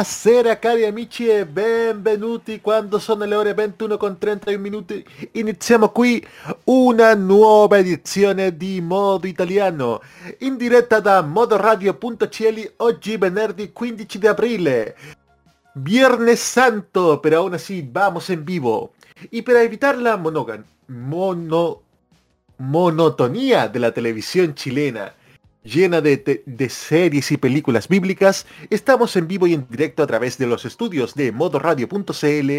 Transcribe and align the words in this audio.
Buonasera 0.00 0.58
cari 0.58 0.86
amici 0.86 1.28
e 1.28 1.44
benvenuti 1.44 2.62
quando 2.62 2.98
sono 2.98 3.26
le 3.26 3.34
ore 3.34 3.52
21 3.52 3.98
con 3.98 4.16
31 4.16 4.58
minuti. 4.58 5.04
Iniziamo 5.32 5.90
qui 5.90 6.26
una 6.64 7.14
nuova 7.14 7.76
edizione 7.76 8.56
di 8.56 8.80
Modo 8.80 9.26
Italiano 9.26 10.00
in 10.38 10.56
diretta 10.56 11.00
da 11.00 11.20
modoradio.cl 11.20 12.72
oggi 12.76 13.18
venerdì 13.18 13.72
15 13.74 14.18
di 14.18 14.26
aprile. 14.26 14.96
Viernes 15.74 16.40
Santo 16.40 17.20
pero 17.20 17.40
aún 17.40 17.52
así 17.52 17.86
vamos 17.86 18.30
en 18.30 18.42
vivo. 18.42 18.94
Y 19.30 19.42
para 19.42 19.60
evitar 19.60 19.98
la 19.98 20.16
monogan 20.16 20.64
mono 20.86 21.82
monotonía 22.56 23.68
de 23.68 23.78
la 23.78 23.92
televisión 23.92 24.54
chilena 24.54 25.12
llena 25.62 26.00
de, 26.00 26.68
series 26.68 27.32
y 27.32 27.36
películas 27.36 27.88
bíblicas, 27.88 28.46
estamos 28.70 29.16
en 29.16 29.28
vivo 29.28 29.46
y 29.46 29.54
en 29.54 29.66
directo 29.68 30.02
a 30.02 30.06
través 30.06 30.38
de 30.38 30.46
los 30.46 30.64
estudios 30.64 31.14
de 31.14 31.32
modoradio.cl 31.32 32.50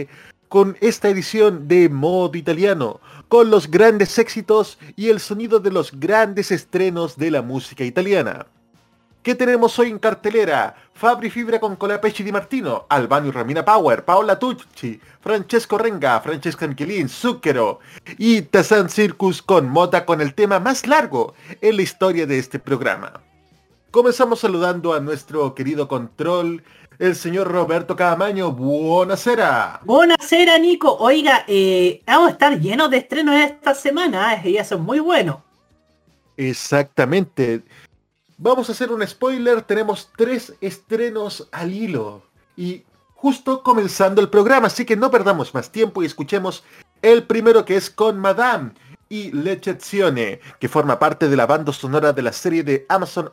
con 0.47 0.77
esta 0.81 1.07
edición 1.07 1.67
de 1.67 1.88
Modo 1.88 2.38
Italiano, 2.38 2.99
con 3.29 3.49
los 3.49 3.72
grandes 3.72 4.19
éxitos 4.19 4.77
y 4.97 5.09
el 5.09 5.22
sonido 5.22 5.59
de 5.59 5.72
los 5.72 5.97
grandes 5.97 6.52
estrenos 6.52 7.17
de 7.17 7.31
la 7.31 7.41
música 7.41 7.85
italiana. 7.85 8.47
¿Qué 9.23 9.35
tenemos 9.35 9.77
hoy 9.79 9.89
en 9.89 9.99
cartelera? 9.99 10.75
Fabri 11.02 11.31
Fibra 11.31 11.59
con 11.59 11.77
Colapesci 11.77 12.21
Di 12.21 12.31
Martino, 12.31 12.85
Albano 12.88 13.25
y 13.25 13.31
Ramina 13.31 13.66
Power, 13.66 14.05
Paola 14.05 14.38
Tucci, 14.38 15.02
Francesco 15.19 15.75
Renga, 15.75 16.21
Francesca 16.21 16.67
Michelin, 16.67 17.09
Zucchero 17.09 17.80
y 18.19 18.44
Tazan 18.44 18.88
Circus 18.88 19.41
con 19.41 19.67
Mota 19.67 20.05
con 20.05 20.22
el 20.22 20.35
tema 20.35 20.59
más 20.59 20.85
largo 20.85 21.33
en 21.59 21.77
la 21.77 21.81
historia 21.81 22.27
de 22.27 22.38
este 22.38 22.59
programa. 22.59 23.13
Comenzamos 23.90 24.41
saludando 24.41 24.94
a 24.94 25.00
nuestro 25.00 25.56
querido 25.56 25.88
control, 25.88 26.63
el 27.00 27.16
señor 27.16 27.47
Roberto 27.47 27.95
Camaño. 27.95 28.51
Buonasera. 28.51 29.79
Buonasera, 29.84 30.59
Nico. 30.59 30.97
Oiga, 31.00 31.45
eh, 31.47 32.03
vamos 32.06 32.28
a 32.28 32.31
estar 32.34 32.59
llenos 32.59 32.91
de 32.91 32.97
estrenos 32.97 33.34
esta 33.38 33.73
semana, 33.73 34.35
eh, 34.35 34.51
y 34.51 34.57
eso 34.57 34.75
es 34.75 34.81
muy 34.81 35.00
bueno. 35.00 35.41
Exactamente. 36.38 37.63
Vamos 38.44 38.69
a 38.69 38.72
hacer 38.72 38.91
un 38.91 39.07
spoiler, 39.07 39.62
tenemos 39.62 40.09
tres 40.18 40.56
estrenos 40.62 41.47
al 41.52 41.72
hilo. 41.72 42.24
Y 42.57 42.84
justo 43.13 43.62
comenzando 43.62 44.19
el 44.19 44.29
programa, 44.29 44.66
así 44.66 44.84
que 44.84 44.96
no 44.96 45.12
perdamos 45.12 45.53
más 45.53 45.72
tiempo 45.72 46.02
y 46.02 46.07
escuchemos 46.07 46.63
el 47.03 47.28
primero 47.28 47.66
que 47.66 47.75
es 47.75 47.91
con 47.91 48.18
Madame 48.18 48.72
y 49.09 49.31
L'Eccezione, 49.31 50.40
que 50.59 50.68
forma 50.68 50.97
parte 50.97 51.29
de 51.29 51.35
la 51.35 51.46
banda 51.46 51.72
sonora 51.72 52.13
de 52.13 52.22
la 52.24 52.34
serie 52.34 52.63
de 52.63 52.84
Amazon 52.90 53.31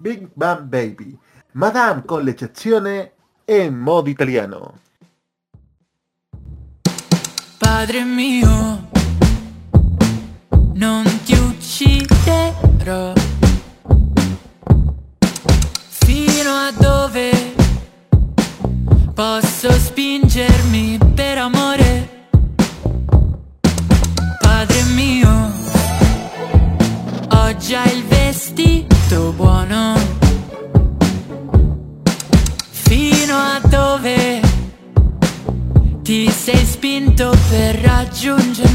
Big 0.00 0.28
Bang 0.34 0.68
Baby. 0.68 1.16
Madame 1.52 2.02
con 2.04 2.24
L'Eccezione 2.24 3.12
en 3.46 3.78
modo 3.78 4.10
italiano. 4.10 4.74
Padre 7.58 8.02
mio, 8.02 8.88
non 10.74 11.04
ti 11.22 11.34
ucciderò. 11.34 13.29
Posso 19.20 19.70
spingermi 19.70 20.98
per 21.14 21.36
amore. 21.36 22.28
Padre 24.40 24.82
mio, 24.94 25.52
ho 27.28 27.56
già 27.58 27.84
il 27.84 28.02
vestito 28.06 29.34
buono. 29.36 29.92
Fino 32.70 33.36
a 33.36 33.60
dove 33.68 34.40
ti 36.00 36.30
sei 36.30 36.64
spinto 36.64 37.36
per 37.50 37.74
raggiungermi. 37.74 38.69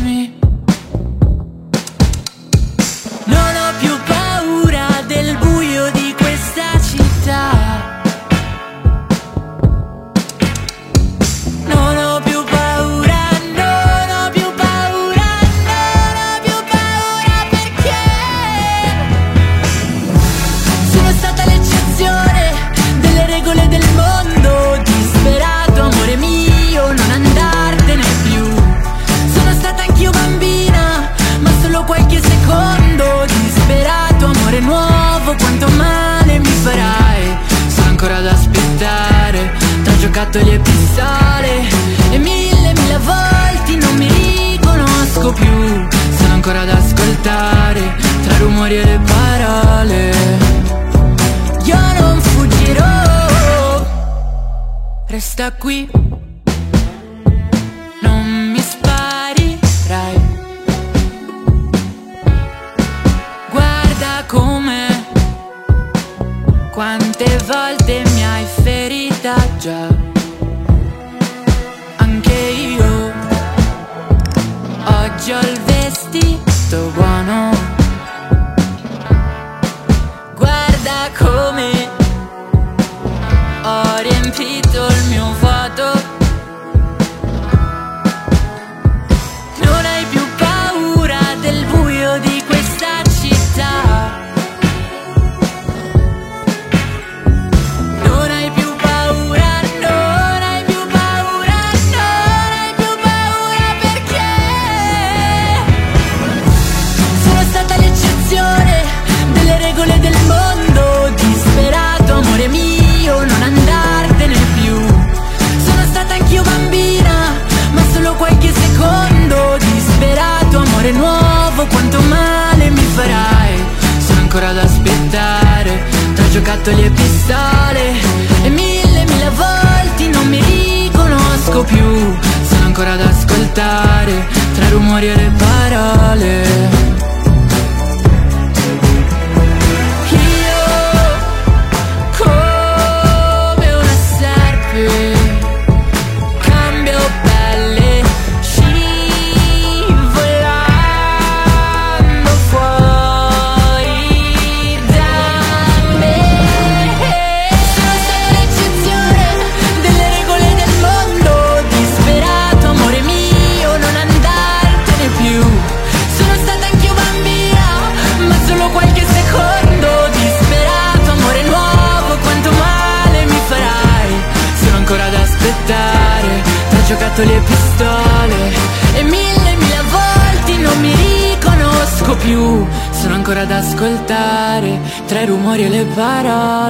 Ascoltare 133.96 134.28
Tra 134.54 134.70
rumori 134.70 135.08
e 135.08 135.16
le 135.16 135.32
parole 135.38 136.75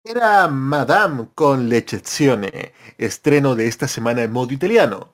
Era 0.03 0.49
Madame 0.49 1.29
con 1.33 1.69
l'eccezione, 1.69 2.73
estreno 2.97 3.55
de 3.55 3.67
esta 3.67 3.87
semana 3.87 4.23
en 4.23 4.33
modo 4.33 4.51
italiano. 4.51 5.13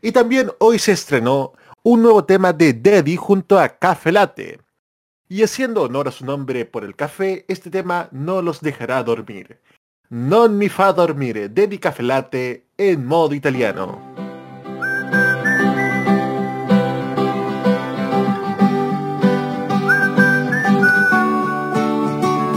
Y 0.00 0.12
también 0.12 0.50
hoy 0.60 0.78
se 0.78 0.92
estrenó 0.92 1.52
un 1.82 2.00
nuevo 2.00 2.24
tema 2.24 2.54
de 2.54 2.72
Daddy 2.72 3.16
junto 3.16 3.58
a 3.58 3.68
Café 3.68 4.12
Latte. 4.12 4.62
Y 5.28 5.42
haciendo 5.42 5.82
honor 5.82 6.08
a 6.08 6.12
su 6.12 6.24
nombre 6.24 6.64
por 6.64 6.84
el 6.84 6.96
café, 6.96 7.44
este 7.48 7.68
tema 7.68 8.08
no 8.12 8.40
los 8.40 8.62
dejará 8.62 9.02
dormir. 9.02 9.60
Non 10.08 10.56
mi 10.56 10.70
fa 10.70 10.90
dormire, 10.92 11.50
Daddy 11.50 11.76
Café 11.76 12.02
Latte 12.02 12.70
en 12.78 13.04
modo 13.04 13.34
italiano. 13.34 14.27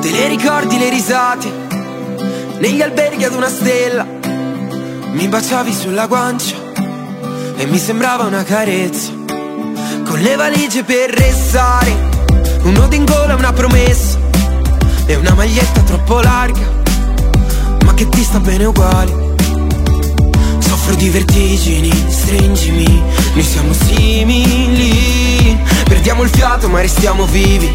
Te 0.02 0.12
le 0.12 0.28
ricordi 0.28 0.78
le 0.78 0.90
risate 0.90 1.52
negli 2.60 2.82
alberghi 2.82 3.24
ad 3.24 3.34
una 3.34 3.50
stella? 3.50 4.06
Mi 5.14 5.28
baciavi 5.28 5.74
sulla 5.74 6.08
guancia 6.08 6.56
e 7.58 7.66
mi 7.66 7.78
sembrava 7.78 8.26
una 8.26 8.44
carezza. 8.44 9.12
Con 10.06 10.20
le 10.20 10.36
valigie 10.36 10.84
per 10.84 11.10
restare 11.10 12.10
un 12.64 12.74
nodo 12.74 12.96
in 12.96 13.06
gola, 13.06 13.36
una 13.36 13.54
promessa 13.54 14.20
E 15.06 15.16
una 15.16 15.34
maglietta 15.34 15.82
troppo 15.82 16.20
larga 16.20 16.68
Ma 17.86 17.94
che 17.94 18.08
ti 18.10 18.22
sta 18.22 18.40
bene 18.40 18.66
uguale 18.66 19.31
Soffro 20.92 20.96
di 20.96 21.10
vertigini, 21.10 21.92
stringimi 22.10 23.04
Noi 23.34 23.44
siamo 23.44 23.74
simili. 23.74 25.58
Perdiamo 25.86 26.24
il 26.24 26.30
fiato 26.30 26.68
ma 26.70 26.82
restiamo 26.82 27.26
vivi 27.26 27.72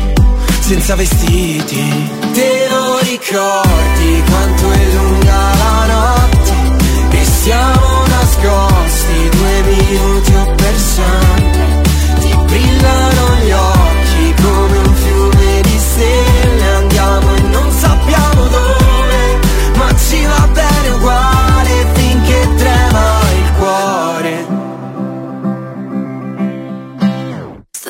Senza 0.60 0.94
vestiti. 0.96 2.10
Te 2.32 2.66
lo 2.68 2.98
ricordi 2.98 4.22
quanto 4.28 4.70
è 4.70 4.84
lunga 4.94 5.54
la 5.56 5.86
notte? 5.86 7.16
E 7.16 7.24
siamo 7.24 8.06
nascosti 8.06 9.28
due 9.30 9.62
minuti 9.62 10.34
o 10.34 10.54
per 10.54 10.76
sempre 10.76 11.82
Ti 12.20 12.36
brillano 12.46 13.36
gli 13.44 13.50
occhi 13.50 13.75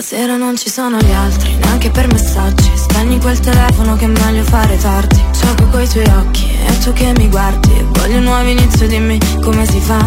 Stasera 0.06 0.36
non 0.36 0.56
ci 0.56 0.70
sono 0.70 0.98
gli 0.98 1.10
altri, 1.10 1.52
neanche 1.56 1.90
per 1.90 2.06
messaggi. 2.06 2.70
Spegni 2.76 3.18
quel 3.18 3.40
telefono 3.40 3.96
che 3.96 4.04
è 4.04 4.06
meglio 4.06 4.44
fare 4.44 4.78
tardi. 4.78 5.20
Gioco 5.32 5.66
coi 5.66 5.88
tuoi 5.88 6.06
occhi 6.06 6.48
e 6.64 6.78
tu 6.78 6.92
che 6.92 7.12
mi 7.16 7.28
guardi. 7.28 7.72
Voglio 7.88 8.18
un 8.18 8.22
nuovo 8.22 8.48
inizio, 8.48 8.86
dimmi 8.86 9.18
come 9.42 9.66
si 9.66 9.80
fa. 9.80 9.98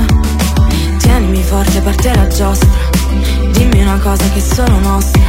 Tienimi 0.99 1.43
forte, 1.43 1.81
parte 1.81 2.15
la 2.15 2.27
giostra. 2.27 2.69
Dimmi 3.51 3.81
una 3.81 3.99
cosa 3.99 4.23
che 4.29 4.39
è 4.39 4.41
solo 4.41 4.79
nostra 4.79 5.21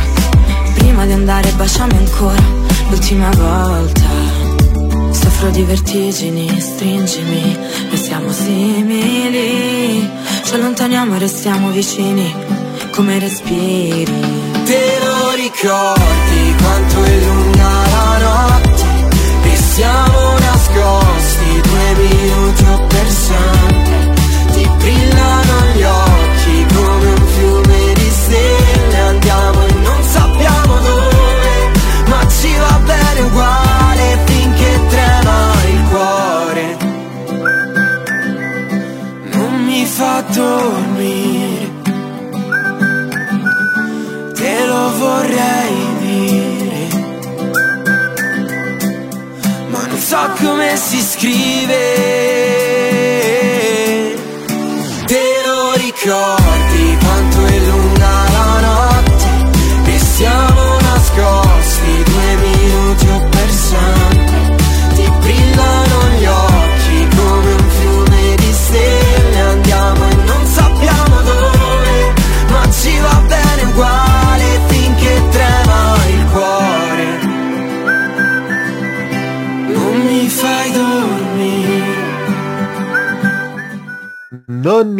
Prima 0.74 1.04
di 1.04 1.12
andare 1.14 1.50
baciami 1.50 1.96
ancora, 1.96 2.40
l'ultima 2.90 3.28
volta 3.30 4.08
Soffro 5.10 5.50
di 5.50 5.64
vertigini, 5.64 6.60
stringimi, 6.60 7.58
noi 7.88 7.96
siamo 7.96 8.30
simili 8.30 10.08
Ci 10.44 10.54
allontaniamo 10.54 11.16
e 11.16 11.18
restiamo 11.18 11.70
vicini, 11.70 12.32
come 12.92 13.18
respiri 13.18 14.39
ricordi 15.52 16.54
quanto 16.58 17.02
è 17.02 17.16
lunga 17.24 17.68
la 17.90 18.18
notte 18.18 19.50
E 19.50 19.56
siamo 19.56 20.38
nascosti 20.38 21.60
due 21.62 21.94
minuti 22.04 22.64
o 22.64 22.86
per 22.86 23.10
sempre 23.10 24.14
Ti 24.52 24.70
brillano 24.78 25.29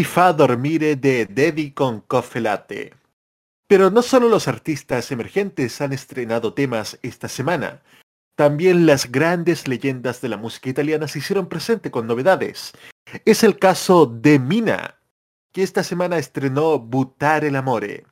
mi 0.00 0.04
fa 0.04 0.32
dormire 0.32 0.96
de 0.96 1.26
Daddy 1.26 1.72
con 1.72 2.00
Coffee 2.00 2.40
Latte. 2.40 2.94
Pero 3.66 3.90
no 3.90 4.00
solo 4.00 4.30
los 4.30 4.48
artistas 4.48 5.12
emergentes 5.12 5.78
han 5.82 5.92
estrenado 5.92 6.54
temas 6.54 6.98
esta 7.02 7.28
semana, 7.28 7.82
también 8.34 8.86
las 8.86 9.12
grandes 9.12 9.68
leyendas 9.68 10.22
de 10.22 10.30
la 10.30 10.38
música 10.38 10.70
italiana 10.70 11.06
se 11.06 11.18
hicieron 11.18 11.50
presente 11.50 11.90
con 11.90 12.06
novedades. 12.06 12.72
Es 13.26 13.44
el 13.44 13.58
caso 13.58 14.06
de 14.06 14.38
Mina, 14.38 14.94
que 15.52 15.62
esta 15.62 15.84
semana 15.84 16.16
estrenó 16.16 16.78
Buttare 16.78 17.50
l'amore, 17.50 18.06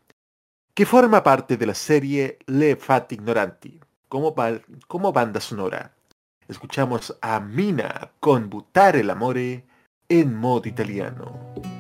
que 0.75 0.85
forma 0.85 1.23
parte 1.23 1.57
de 1.57 1.65
la 1.65 1.75
serie 1.75 2.39
Le 2.45 2.77
Fat 2.77 3.13
Ignoranti, 3.13 3.81
como, 4.09 4.35
como 4.89 5.11
banda 5.11 5.41
sonora. 5.41 5.95
Escuchamos 6.49 7.17
a 7.23 7.41
Mina 7.41 8.11
con 8.21 8.51
Buttare 8.51 9.03
l'amore 9.03 9.65
en 10.11 10.35
modo 10.35 10.69
italiano. 10.69 11.78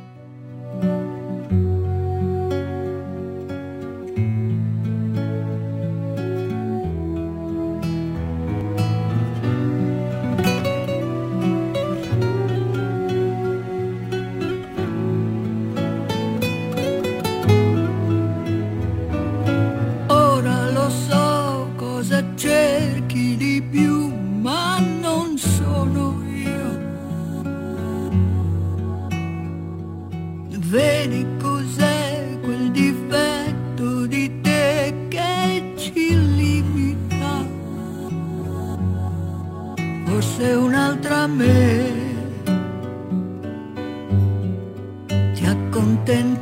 Un'altra 41.18 41.26
me 41.26 41.78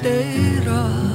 ti 0.03 1.06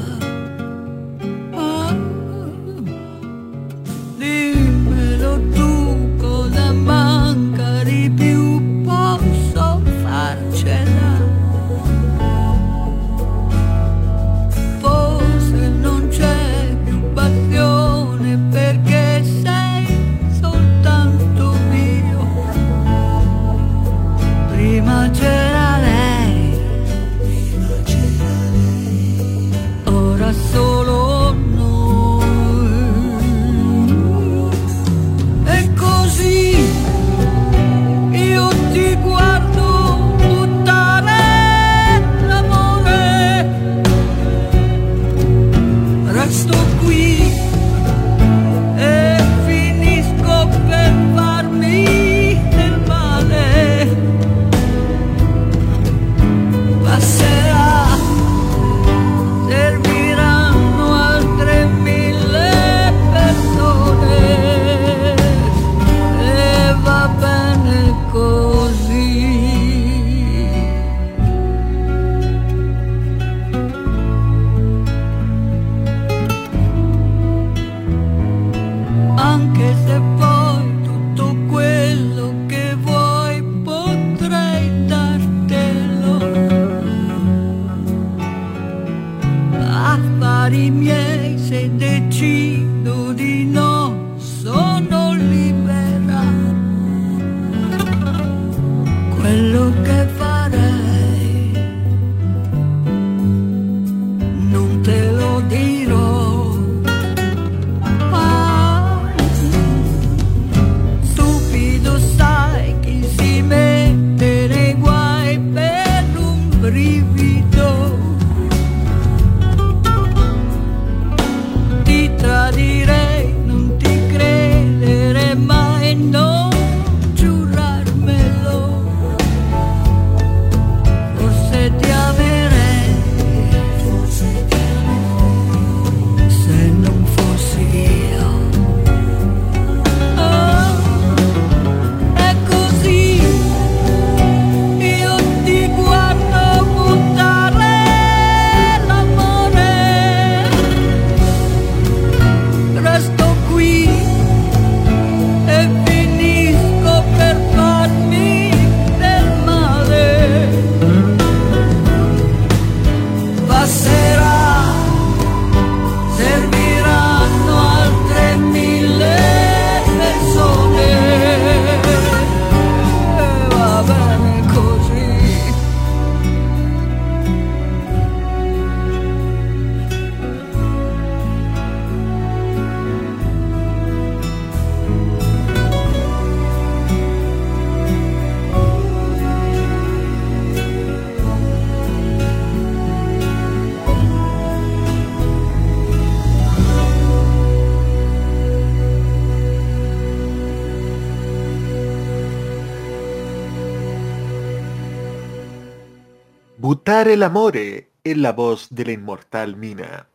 accontenterà. 206.91 207.13
el 207.13 207.23
Amore 207.23 207.89
en 208.03 208.21
la 208.21 208.33
voz 208.33 208.67
de 208.69 208.85
la 208.85 208.91
inmortal 208.91 209.55
Mina. 209.55 210.07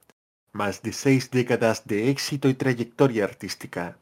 Más 0.53 0.83
de 0.83 0.93
seis 0.93 1.31
décadas 1.31 1.87
de 1.87 2.11
éxito 2.11 2.49
y 2.49 2.55
trayectoria 2.55 3.25
artística. 3.25 3.99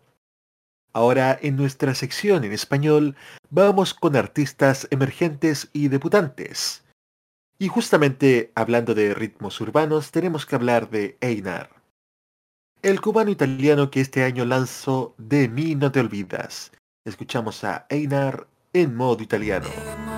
Ahora 0.93 1.39
en 1.41 1.57
nuestra 1.57 1.95
sección 1.95 2.45
en 2.45 2.53
español 2.53 3.17
vamos 3.51 3.95
con 3.95 4.17
artistas 4.17 4.87
emergentes 4.91 5.69
y 5.73 5.89
debutantes. 5.89 6.85
Y 7.59 7.69
justamente 7.69 8.53
hablando 8.55 8.95
de 8.95 9.15
ritmos 9.15 9.61
urbanos 9.61 10.11
tenemos 10.11 10.47
que 10.47 10.57
hablar 10.57 10.91
de 10.91 11.17
Einar. 11.21 11.71
El 12.83 13.01
cubano 13.01 13.31
italiano 13.31 13.91
que 13.91 14.01
este 14.01 14.25
año 14.25 14.45
lanzó 14.45 15.15
De 15.17 15.49
mí 15.49 15.75
no 15.75 15.91
te 15.91 16.01
olvidas. 16.01 16.73
Escuchamos 17.05 17.65
a 17.65 17.87
Einar 17.89 18.47
en 18.73 18.95
modo 18.95 19.23
italiano 19.23 20.14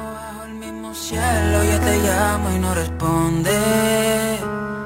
cielo, 0.96 1.62
yo 1.62 1.78
te 1.80 1.98
llamo 1.98 2.50
y 2.50 2.58
no 2.58 2.74
responde. 2.74 4.38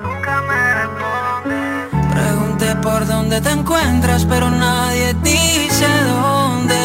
Nunca 0.02 0.42
me 0.42 0.74
responde. 0.80 2.14
Pregunté 2.14 2.76
por 2.76 3.06
dónde 3.06 3.40
te 3.40 3.50
encuentras, 3.50 4.24
pero 4.24 4.50
nadie 4.50 5.14
dice 5.22 5.86
dónde. 6.08 6.76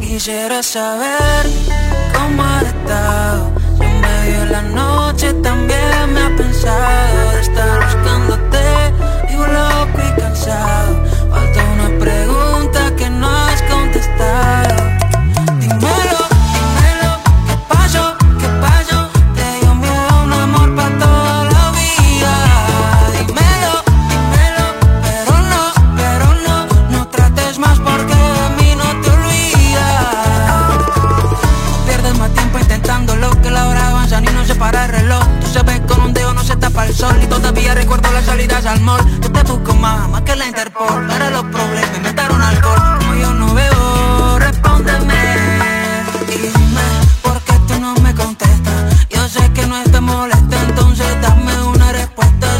Quisiera 0.00 0.62
saber 0.62 1.46
cómo 2.14 2.42
has 2.44 2.62
estado. 2.62 3.50
Si 3.76 3.84
en 3.84 4.00
medio 4.00 4.40
de 4.40 4.46
la 4.46 4.62
noche 4.62 5.32
también 5.34 6.14
me 6.14 6.20
ha 6.20 6.36
pensado 6.36 7.30
de 7.32 7.40
estar 7.40 7.84
buscándote. 7.84 8.62
Vivo 9.28 9.46
loco 9.46 9.98
y 10.08 10.20
cansado. 10.20 11.04
Falta 11.30 11.64
una 11.74 11.98
pregunta 11.98 12.96
que 12.96 13.10
no 13.10 13.28
has 13.28 13.62
contestado. 13.62 14.81
para 36.72 36.90
Y 36.90 37.26
todavía 37.26 37.74
recuerdo 37.74 38.10
las 38.12 38.24
salidas 38.24 38.64
al 38.66 38.80
mall. 38.80 39.00
Yo 39.20 39.30
te 39.30 39.42
busco 39.42 39.74
más, 39.74 40.08
más 40.08 40.22
que 40.22 40.36
la 40.36 40.46
Interpol 40.46 41.06
Para 41.06 41.30
los 41.30 41.42
problemas 41.44 41.96
inventaron 41.96 42.40
alcohol. 42.40 42.98
Como 42.98 43.14
yo 43.14 43.32
no 43.34 43.54
veo, 43.54 44.38
respóndeme 44.38 45.52
dime, 46.26 46.82
¿por 47.22 47.40
qué 47.42 47.52
tú 47.66 47.80
no 47.80 47.94
me 47.96 48.14
contestas? 48.14 49.06
Yo 49.10 49.28
sé 49.28 49.50
que 49.52 49.66
no 49.66 49.82
te 49.84 50.00
molesta, 50.00 50.62
entonces 50.68 51.06
dame 51.20 51.62
una 51.62 51.92
respuesta. 51.92 52.51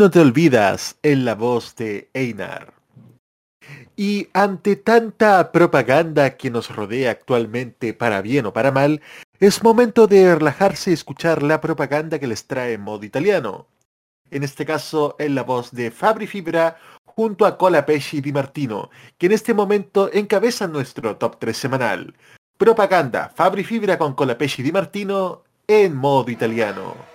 No 0.00 0.10
te 0.10 0.18
olvidas 0.18 0.96
en 1.02 1.26
la 1.26 1.34
voz 1.34 1.76
de 1.76 2.08
Einar. 2.14 2.72
Y 3.96 4.28
ante 4.32 4.76
tanta 4.76 5.52
propaganda 5.52 6.38
que 6.38 6.48
nos 6.48 6.74
rodea 6.74 7.10
actualmente 7.10 7.92
para 7.92 8.22
bien 8.22 8.46
o 8.46 8.52
para 8.54 8.72
mal, 8.72 9.02
es 9.40 9.62
momento 9.62 10.06
de 10.06 10.34
relajarse 10.34 10.90
y 10.90 10.94
escuchar 10.94 11.42
la 11.42 11.60
propaganda 11.60 12.18
que 12.18 12.26
les 12.26 12.46
trae 12.46 12.78
modo 12.78 13.04
italiano. 13.04 13.66
En 14.30 14.42
este 14.42 14.64
caso 14.64 15.16
en 15.18 15.34
la 15.34 15.42
voz 15.42 15.70
de 15.70 15.90
Fabri 15.90 16.26
Fibra 16.26 16.78
junto 17.04 17.44
a 17.44 17.58
Colapesci 17.58 18.22
Di 18.22 18.32
Martino, 18.32 18.88
que 19.18 19.26
en 19.26 19.32
este 19.32 19.52
momento 19.52 20.10
encabezan 20.14 20.72
nuestro 20.72 21.18
top 21.18 21.38
3 21.38 21.54
semanal. 21.54 22.14
Propaganda 22.56 23.30
Fabri 23.34 23.64
Fibra 23.64 23.98
con 23.98 24.14
Colapesci 24.14 24.62
Di 24.62 24.72
Martino 24.72 25.42
en 25.68 25.94
modo 25.94 26.30
italiano. 26.30 27.09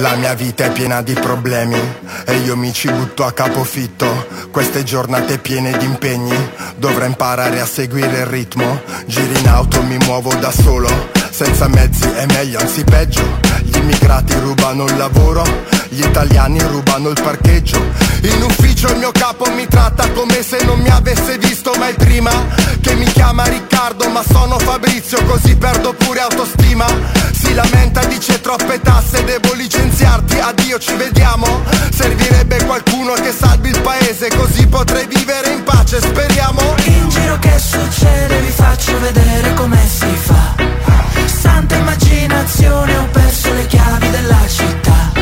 La 0.00 0.14
mia 0.14 0.32
vita 0.34 0.64
è 0.64 0.70
piena 0.70 1.02
di 1.02 1.12
problemi 1.14 1.76
e 2.24 2.36
io 2.36 2.56
mi 2.56 2.72
ci 2.72 2.88
butto 2.88 3.24
a 3.24 3.32
capofitto. 3.32 4.28
Queste 4.52 4.84
giornate 4.84 5.38
piene 5.38 5.76
di 5.76 5.84
impegni, 5.84 6.36
dovrei 6.76 7.08
imparare 7.08 7.60
a 7.60 7.66
seguire 7.66 8.20
il 8.20 8.26
ritmo. 8.26 8.80
Giri 9.06 9.40
in 9.40 9.48
auto, 9.48 9.82
mi 9.82 9.96
muovo 9.98 10.32
da 10.34 10.52
solo, 10.52 10.88
senza 11.30 11.68
mezzi 11.68 12.04
è 12.04 12.26
meglio, 12.26 12.58
anzi 12.58 12.84
peggio. 12.84 13.22
Gli 13.62 13.76
immigrati 13.76 14.34
rubano 14.40 14.84
il 14.84 14.96
lavoro, 14.96 15.44
gli 15.88 16.00
italiani 16.00 16.60
rubano 16.62 17.10
il 17.10 17.20
parcheggio. 17.20 17.80
In 18.22 18.42
ufficio 18.42 18.88
il 18.90 18.98
mio 18.98 19.12
capo 19.12 19.50
mi 19.52 19.66
tratta 19.66 20.10
come 20.10 20.42
se 20.42 20.62
non 20.64 20.80
mi 20.80 20.88
avesse 20.88 21.38
visto 21.38 21.72
mai 21.78 21.94
prima. 21.94 22.30
Che 22.80 22.94
mi 22.94 23.04
chiama 23.06 23.44
Riccardo, 23.44 24.08
ma 24.08 24.22
sono 24.22 24.58
Fabrizio, 24.58 25.22
così 25.24 25.56
perdo 25.56 25.92
pure 25.92 26.20
autostima. 26.20 26.86
Si 27.32 27.54
lamenta, 27.54 28.04
dice 28.04 28.40
troppe 28.40 28.80
tasse, 28.80 29.24
devo 29.24 29.52
licenziarti, 29.54 30.38
addio, 30.38 30.78
ci 30.78 30.94
vediamo. 30.94 31.62
Servirebbe 31.92 32.64
qualcuno 32.64 33.12
che 33.14 33.32
salvi 33.32 33.70
il 33.70 33.80
paese, 33.80 34.28
così 34.28 34.66
potrei 34.66 35.06
vivere 35.06 35.50
in 35.50 35.62
pace, 35.62 36.00
speriamo. 36.00 36.60
In 36.84 37.08
giro 37.08 37.38
che 37.38 37.58
succede 37.58 38.40
vi 38.40 38.50
faccio 38.50 38.98
vedere 39.00 39.54
come 39.54 39.78
si 39.86 40.16
fa 40.16 40.77
Santa 41.48 41.76
immaginazione 41.76 42.96
ho 42.98 43.06
perso 43.10 43.52
le 43.54 43.66
chiavi 43.66 44.10
della 44.10 44.46
città. 44.46 45.12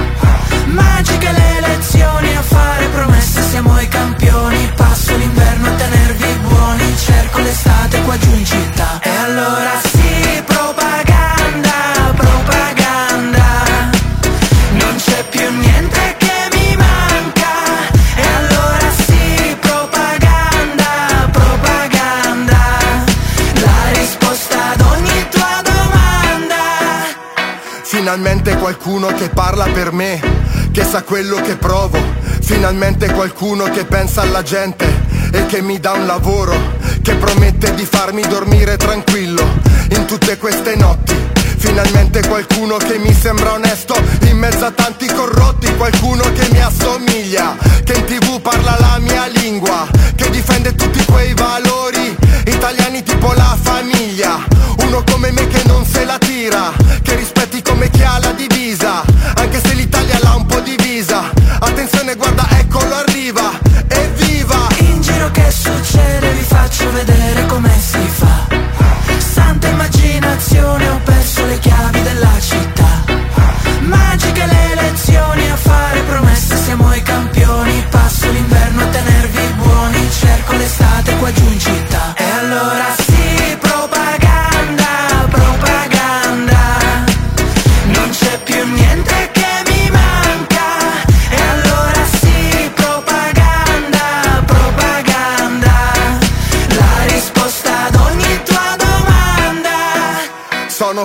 Magiche 0.66 1.30
le 1.30 1.58
elezioni 1.58 2.36
a 2.36 2.42
fare 2.42 2.86
promesse 2.88 3.42
siamo 3.42 3.80
i 3.80 3.86
campioni. 3.86 4.72
Passo 4.74 5.16
l'inverno 5.16 5.68
a 5.68 5.70
tenervi 5.70 6.38
buoni 6.48 6.96
Cerco 6.96 7.38
l'estate 7.38 8.02
qua 8.02 8.18
giù 8.18 8.34
in 8.34 8.44
città. 8.44 8.98
E 9.02 9.08
allora 9.08 9.95
Finalmente 28.06 28.56
qualcuno 28.58 29.08
che 29.08 29.30
parla 29.30 29.64
per 29.64 29.90
me, 29.90 30.20
che 30.70 30.84
sa 30.84 31.02
quello 31.02 31.40
che 31.40 31.56
provo. 31.56 31.98
Finalmente 32.40 33.10
qualcuno 33.10 33.64
che 33.64 33.84
pensa 33.84 34.20
alla 34.20 34.44
gente 34.44 34.86
e 35.32 35.44
che 35.46 35.60
mi 35.60 35.80
dà 35.80 35.90
un 35.90 36.06
lavoro, 36.06 36.54
che 37.02 37.16
promette 37.16 37.74
di 37.74 37.84
farmi 37.84 38.22
dormire 38.28 38.76
tranquillo 38.76 39.42
in 39.90 40.04
tutte 40.04 40.36
queste 40.36 40.76
notti. 40.76 41.16
Finalmente 41.56 42.24
qualcuno 42.28 42.76
che 42.76 42.96
mi 42.96 43.12
sembra 43.12 43.54
onesto 43.54 43.96
in 44.28 44.38
mezzo 44.38 44.66
a 44.66 44.70
tanti 44.70 45.06
corrotti, 45.06 45.74
qualcuno 45.74 46.22
che 46.32 46.48
mi 46.52 46.62
assomiglia, 46.62 47.56
che 47.82 47.92
in 47.94 48.04
tv 48.04 48.40
parla 48.40 48.76
la 48.78 48.98
mia 49.00 49.26
lingua, 49.26 49.84
che 50.14 50.30
difende 50.30 50.76
tutti 50.76 51.04
quei 51.06 51.34
valori 51.34 52.16
italiani 52.46 53.02
tipo 53.02 53.32
la 53.32 53.58
famiglia, 53.60 54.44
uno 54.84 55.02
come 55.10 55.32
me 55.32 55.48
che 55.48 55.64
non 55.66 55.84
se 55.84 56.04
la 56.04 56.18
tira, 56.18 56.72
che 57.02 57.16
rispetti 57.16 57.45
come 57.90 58.20
chi 58.20 58.25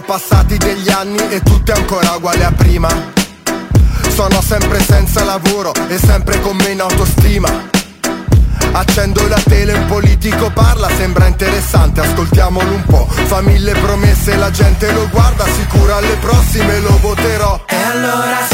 Sono 0.02 0.18
passati 0.18 0.58
degli 0.58 0.90
anni 0.90 1.20
e 1.30 1.42
tutto 1.44 1.72
è 1.72 1.76
ancora 1.76 2.14
uguale 2.16 2.44
a 2.44 2.52
prima. 2.52 2.90
Sono 4.10 4.42
sempre 4.42 4.82
senza 4.82 5.24
lavoro 5.24 5.72
e 5.90 6.00
sempre 6.00 6.42
con 6.42 6.56
meno 6.56 6.86
autostima. 6.86 7.70
Accendo 8.72 9.28
la 9.28 9.40
tele, 9.44 9.74
un 9.74 9.86
politico 9.86 10.50
parla, 10.50 10.90
sembra 10.98 11.28
interessante, 11.28 12.02
ascoltiamolo 12.02 12.74
un 12.74 12.84
po'. 12.86 13.06
Fa 13.10 13.42
mille 13.42 13.74
promesse, 13.74 14.36
la 14.38 14.50
gente 14.50 14.92
lo 14.92 15.08
guarda, 15.10 15.46
sicuro 15.46 15.96
alle 15.96 16.16
prossime 16.16 16.80
lo 16.80 16.98
voterò. 17.00 17.64
E 17.68 17.76
allora 17.76 18.48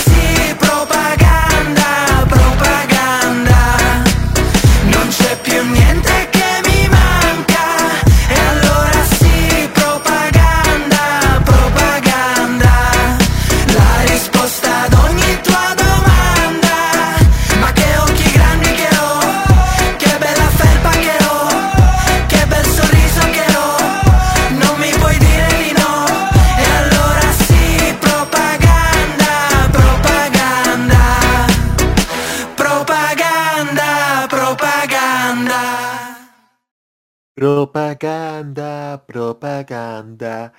Propaganda, 37.37 39.05
propaganda. 39.05 40.53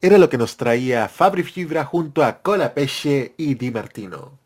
Era 0.00 0.18
lo 0.18 0.28
que 0.28 0.36
nos 0.36 0.56
traía 0.56 1.08
Fabri 1.08 1.44
Fibra 1.44 1.84
junto 1.84 2.24
a 2.24 2.42
Colapesce 2.42 3.34
y 3.36 3.54
Di 3.54 3.70
Martino. 3.70 4.36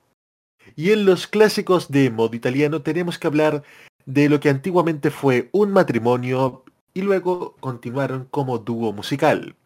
Y 0.76 0.90
en 0.90 1.06
los 1.06 1.26
clásicos 1.26 1.90
de 1.90 2.10
modo 2.10 2.36
italiano 2.36 2.82
tenemos 2.82 3.18
que 3.18 3.26
hablar 3.26 3.62
de 4.04 4.28
lo 4.28 4.38
que 4.38 4.50
antiguamente 4.50 5.10
fue 5.10 5.48
un 5.52 5.70
matrimonio 5.70 6.62
y 6.92 7.00
luego 7.00 7.56
continuaron 7.58 8.26
como 8.30 8.58
dúo 8.58 8.92
musical. 8.92 9.56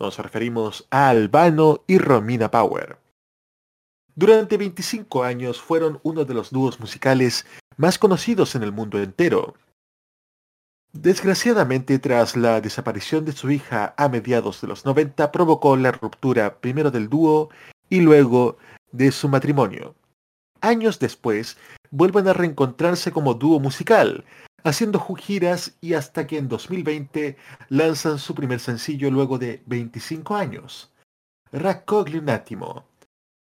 Nos 0.00 0.18
referimos 0.18 0.88
a 0.90 1.10
Albano 1.10 1.84
y 1.86 1.98
Romina 1.98 2.50
Power. 2.50 2.96
Durante 4.16 4.56
25 4.56 5.22
años 5.22 5.60
fueron 5.60 6.00
uno 6.02 6.24
de 6.24 6.34
los 6.34 6.50
dúos 6.50 6.80
musicales 6.80 7.46
más 7.76 8.00
conocidos 8.00 8.56
en 8.56 8.64
el 8.64 8.72
mundo 8.72 9.00
entero. 9.00 9.54
Desgraciadamente, 10.92 11.98
tras 11.98 12.36
la 12.36 12.60
desaparición 12.60 13.24
de 13.24 13.32
su 13.32 13.50
hija 13.50 13.94
a 13.96 14.08
mediados 14.10 14.60
de 14.60 14.68
los 14.68 14.84
90, 14.84 15.32
provocó 15.32 15.76
la 15.76 15.90
ruptura 15.90 16.60
primero 16.60 16.90
del 16.90 17.08
dúo 17.08 17.48
y 17.88 18.00
luego 18.02 18.58
de 18.92 19.10
su 19.10 19.28
matrimonio. 19.28 19.94
Años 20.60 20.98
después, 20.98 21.56
vuelven 21.90 22.28
a 22.28 22.34
reencontrarse 22.34 23.10
como 23.10 23.32
dúo 23.32 23.58
musical, 23.58 24.24
haciendo 24.64 25.00
giras 25.16 25.76
y 25.80 25.94
hasta 25.94 26.26
que 26.26 26.36
en 26.36 26.48
2020 26.48 27.36
lanzan 27.70 28.18
su 28.18 28.34
primer 28.34 28.60
sencillo 28.60 29.10
luego 29.10 29.38
de 29.38 29.62
25 29.66 30.36
años. 30.36 30.92
Raccogli 31.52 32.20
un. 32.20 32.84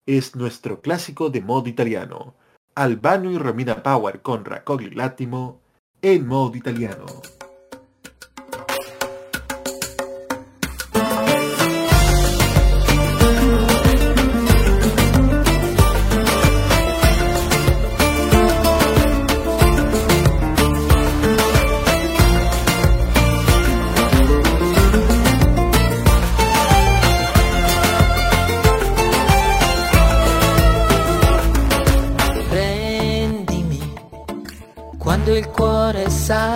Es 0.06 0.36
nuestro 0.36 0.82
clásico 0.82 1.30
de 1.30 1.42
modo 1.42 1.70
italiano. 1.70 2.36
Albano 2.76 3.32
y 3.32 3.38
Romina 3.38 3.82
Power 3.82 4.22
con 4.22 4.44
Raccogli 4.44 4.90
un 4.90 5.60
en 6.02 6.28
modo 6.28 6.56
italiano. 6.56 7.06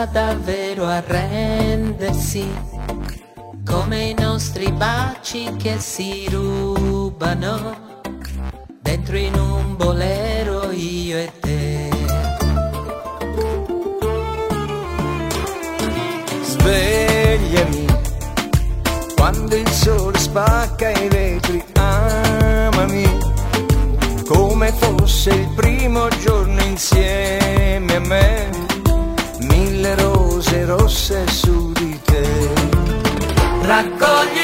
Davvero 0.06 0.86
arrendersi, 0.86 2.48
come 3.66 4.04
i 4.06 4.14
nostri 4.14 4.72
baci 4.72 5.56
che 5.58 5.80
si 5.80 6.28
rubano 6.30 8.02
dentro 8.82 9.18
in 9.18 9.34
un 9.36 9.76
bolero 9.76 10.72
io 10.72 11.18
e 11.18 11.32
te. 11.40 11.90
Svegliami 16.42 17.86
quando 19.16 19.56
il 19.56 19.70
sole 19.70 20.18
spacca 20.18 20.90
i 20.90 21.08
vetri, 21.08 21.64
amami 21.74 23.32
come 24.28 24.72
fosse 24.74 25.30
il 25.30 25.48
primo 25.56 26.08
giorno 26.22 26.62
insieme 26.62 27.96
a 27.96 28.00
me, 28.00 28.50
rose 30.44 30.66
rosse 30.66 31.28
su 31.28 31.72
di 31.72 32.00
te. 32.04 32.52
Raccogli 33.62 34.43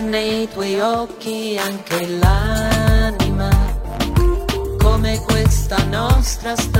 nei 0.00 0.48
tuoi 0.48 0.78
occhi 0.80 1.58
anche 1.58 2.06
l'anima, 2.06 3.48
come 4.78 5.20
questa 5.24 5.82
nostra 5.84 6.54
storia 6.56 6.77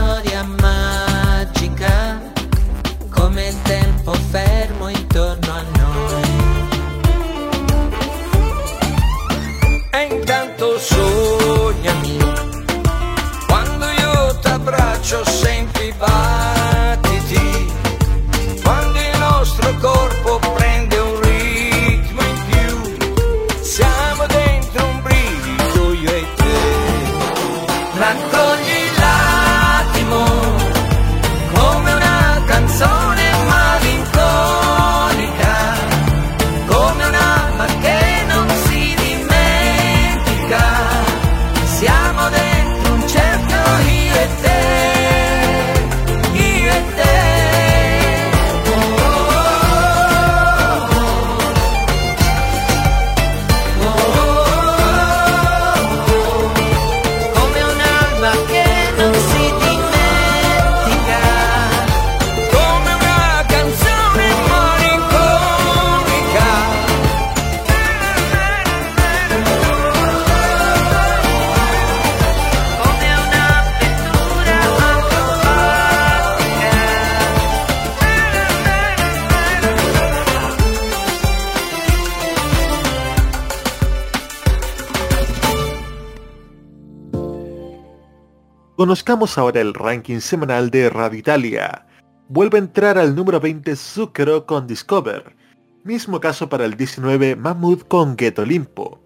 Conozcamos 88.88 89.36
ahora 89.36 89.60
el 89.60 89.74
ranking 89.74 90.18
semanal 90.18 90.70
de 90.70 90.88
Radio 90.88 91.18
Italia. 91.18 91.84
Vuelve 92.30 92.56
a 92.56 92.62
entrar 92.62 92.96
al 92.96 93.14
número 93.14 93.38
20 93.38 93.76
Zucchero 93.76 94.46
con 94.46 94.66
Discover. 94.66 95.36
Mismo 95.84 96.18
caso 96.20 96.48
para 96.48 96.64
el 96.64 96.74
19 96.74 97.36
Mahmood 97.36 97.82
con 97.82 98.16
Ghetto 98.16 98.46
Limpo. 98.46 98.98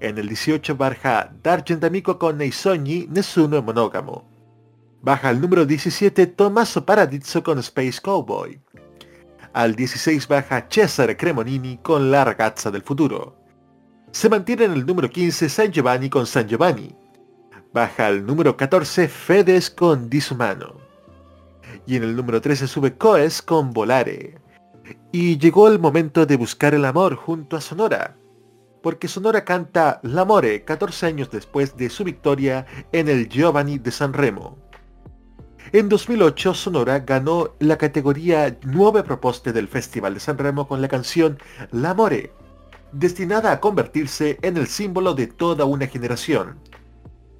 En 0.00 0.18
el 0.18 0.28
18 0.28 0.76
baja 0.76 1.32
D'Argentamico 1.42 2.18
con 2.18 2.36
Neisogni 2.36 3.06
Nessuno 3.08 3.62
Monógamo. 3.62 4.28
Baja 5.00 5.30
al 5.30 5.40
número 5.40 5.64
17 5.64 6.26
Tommaso 6.26 6.84
Paradiso 6.84 7.42
con 7.42 7.58
Space 7.60 7.98
Cowboy. 8.02 8.60
Al 9.54 9.74
16 9.74 10.28
baja 10.28 10.66
Cesare 10.68 11.16
Cremonini 11.16 11.78
con 11.78 12.10
La 12.10 12.22
ragazza 12.22 12.70
del 12.70 12.82
futuro. 12.82 13.34
Se 14.10 14.28
mantiene 14.28 14.66
en 14.66 14.72
el 14.72 14.84
número 14.84 15.08
15 15.08 15.48
San 15.48 15.72
Giovanni 15.72 16.10
con 16.10 16.26
San 16.26 16.46
Giovanni. 16.46 17.05
Baja 17.76 18.06
al 18.06 18.24
número 18.24 18.56
14 18.56 19.06
Fedes 19.06 19.68
con 19.68 20.08
Disumano. 20.08 20.76
Y 21.86 21.96
en 21.96 22.04
el 22.04 22.16
número 22.16 22.40
13 22.40 22.66
sube 22.66 22.96
Coes 22.96 23.42
con 23.42 23.74
Volare. 23.74 24.38
Y 25.12 25.36
llegó 25.36 25.68
el 25.68 25.78
momento 25.78 26.24
de 26.24 26.36
buscar 26.36 26.72
el 26.72 26.86
amor 26.86 27.16
junto 27.16 27.54
a 27.54 27.60
Sonora. 27.60 28.16
Porque 28.82 29.08
Sonora 29.08 29.44
canta 29.44 30.00
L'Amore 30.04 30.64
14 30.64 31.04
años 31.04 31.30
después 31.30 31.76
de 31.76 31.90
su 31.90 32.02
victoria 32.02 32.64
en 32.92 33.10
el 33.10 33.28
Giovanni 33.28 33.76
de 33.76 33.90
San 33.90 34.14
Remo. 34.14 34.56
En 35.72 35.90
2008 35.90 36.54
Sonora 36.54 37.00
ganó 37.00 37.56
la 37.58 37.76
categoría 37.76 38.56
Nueve 38.62 39.02
Proposte 39.02 39.52
del 39.52 39.68
Festival 39.68 40.14
de 40.14 40.20
San 40.20 40.38
Remo 40.38 40.66
con 40.66 40.80
la 40.80 40.88
canción 40.88 41.36
L'Amore, 41.72 42.32
destinada 42.92 43.52
a 43.52 43.60
convertirse 43.60 44.38
en 44.40 44.56
el 44.56 44.66
símbolo 44.66 45.12
de 45.12 45.26
toda 45.26 45.66
una 45.66 45.86
generación. 45.86 46.58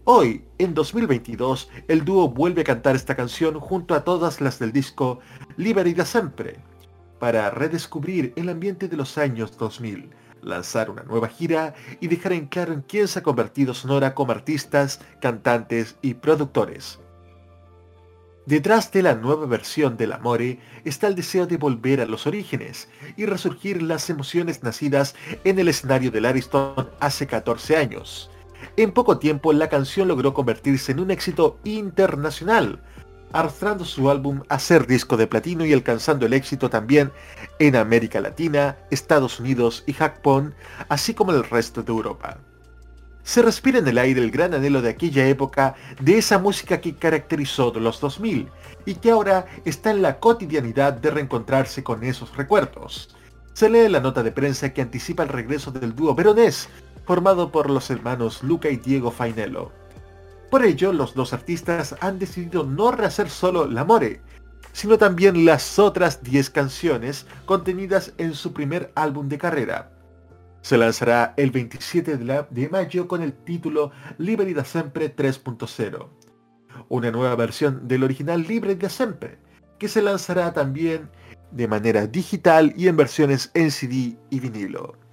Hoy, 0.09 0.45
en 0.59 0.73
2022, 0.73 1.69
el 1.89 2.05
dúo 2.05 2.29
vuelve 2.29 2.61
a 2.61 2.65
cantar 2.65 2.95
esta 2.95 3.17
canción 3.17 3.59
junto 3.59 3.93
a 3.93 4.05
todas 4.05 4.41
las 4.41 4.61
del 4.61 4.71
disco 4.71 5.19
Liberi 5.57 5.95
da 5.95 6.05
Sempre, 6.05 6.61
para 7.19 7.51
redescubrir 7.51 8.33
el 8.37 8.49
ambiente 8.49 8.87
de 8.87 8.97
los 8.97 9.19
años 9.19 9.59
2000, 9.59 10.09
lanzar 10.43 10.91
una 10.91 11.03
nueva 11.03 11.27
gira 11.27 11.75
y 11.99 12.07
dejar 12.07 12.35
en 12.35 12.47
claro 12.47 12.73
en 12.73 12.83
quién 12.83 13.09
se 13.09 13.19
ha 13.19 13.25
convertido 13.25 13.75
Sonora 13.75 14.15
como 14.15 14.31
artistas, 14.31 15.01
cantantes 15.21 15.97
y 16.03 16.15
productores. 16.15 17.01
Detrás 18.47 18.93
de 18.93 19.03
la 19.03 19.17
nueva 19.17 19.47
versión 19.47 19.97
del 19.97 20.13
Amore 20.13 20.61
está 20.85 21.09
el 21.09 21.17
deseo 21.17 21.49
de 21.49 21.57
volver 21.57 22.01
a 22.01 22.07
los 22.07 22.29
orígenes 22.29 22.89
y 23.17 23.27
resurgir 23.27 23.83
las 23.83 24.09
emociones 24.09 24.63
nacidas 24.63 25.17
en 25.43 25.59
el 25.59 25.67
escenario 25.67 26.13
del 26.13 26.27
Ariston 26.27 26.91
hace 27.01 27.27
14 27.27 27.77
años. 27.77 28.31
En 28.77 28.93
poco 28.93 29.19
tiempo 29.19 29.53
la 29.53 29.69
canción 29.69 30.09
logró 30.09 30.35
convertirse 30.35 30.93
en 30.93 31.01
un 31.01 31.11
éxito 31.11 31.59
internacional, 31.65 32.81
arrastrando 33.33 33.85
su 33.85 34.11
álbum 34.11 34.43
a 34.49 34.59
ser 34.59 34.87
disco 34.87 35.17
de 35.17 35.27
platino 35.27 35.65
y 35.65 35.73
alcanzando 35.73 36.27
el 36.27 36.33
éxito 36.33 36.71
también 36.71 37.13
en 37.59 37.77
América 37.77 38.21
Latina, 38.21 38.77
Estados 38.91 39.41
Unidos 39.41 39.85
y 39.87 39.93
Japón, 39.93 40.55
así 40.89 41.15
como 41.15 41.33
en 41.33 41.39
el 41.39 41.49
resto 41.49 41.83
de 41.83 41.93
Europa 41.93 42.39
se 43.27 43.43
respira 43.43 43.81
en 43.81 43.89
el 43.89 43.99
aire 43.99 44.23
el 44.23 44.31
gran 44.31 44.55
anhelo 44.55 44.81
de 44.81 44.91
aquella 44.91 45.27
época 45.27 45.75
de 46.01 46.17
esa 46.17 46.39
música 46.39 46.81
que 46.81 46.95
caracterizó 46.95 47.73
los 47.75 48.01
2000 48.01 48.49
y 48.87 48.95
que 48.95 49.11
ahora 49.11 49.47
está 49.65 49.91
en 49.91 50.01
la 50.01 50.21
cotidianidad 50.21 50.93
de 50.93 51.11
reencontrarse 51.11 51.83
con 51.83 52.05
esos 52.05 52.37
recuerdos. 52.37 53.17
Se 53.53 53.69
lee 53.69 53.89
la 53.89 53.99
nota 53.99 54.23
de 54.23 54.31
prensa 54.31 54.73
que 54.73 54.81
anticipa 54.81 55.25
el 55.25 55.29
regreso 55.29 55.73
del 55.73 55.97
dúo 55.97 56.15
veronés, 56.15 56.69
formado 57.07 57.51
por 57.51 57.71
los 57.71 57.91
hermanos 57.91 58.43
Luca 58.43 58.69
y 58.69 58.77
Diego 58.77 59.11
Fainello. 59.11 59.73
Por 60.51 60.65
ello, 60.65 60.93
los 60.93 61.15
dos 61.15 61.33
artistas 61.33 61.97
han 62.01 62.19
decidido 62.19 62.65
no 62.65 62.93
rehacer 62.93 63.31
solo 63.31 63.67
L'Amore, 63.67 64.21
sino 64.73 64.99
también 64.99 65.47
las 65.47 65.79
otras 65.79 66.23
10 66.23 66.51
canciones 66.51 67.27
contenidas 67.47 68.13
en 68.19 68.35
su 68.35 68.53
primer 68.53 68.93
álbum 68.95 69.29
de 69.29 69.39
carrera, 69.39 69.97
se 70.67 70.77
lanzará 70.77 71.33
el 71.37 71.53
27 71.53 72.17
de, 72.17 72.69
mayo 72.69 73.07
con 73.07 73.23
el 73.23 73.33
título 73.33 73.93
Liberi 74.19 74.53
da 74.53 74.65
Sempre 74.65 75.15
3.0, 75.15 76.09
una 76.89 77.13
nueva 77.13 77.37
versión 77.37 77.87
del 77.87 78.03
original 78.03 78.43
Libre 78.43 78.75
da 78.75 78.89
Sempre, 78.89 79.39
que 79.79 79.87
se 79.87 80.03
lanzará 80.03 80.53
también 80.53 81.09
de 81.53 81.69
manera 81.69 82.09
digital 82.09 82.75
y 82.77 82.89
en 82.89 82.97
versiones 82.97 83.53
en 83.55 83.71
CD 83.71 84.19
y 84.29 84.41
vinilo. 84.41 85.06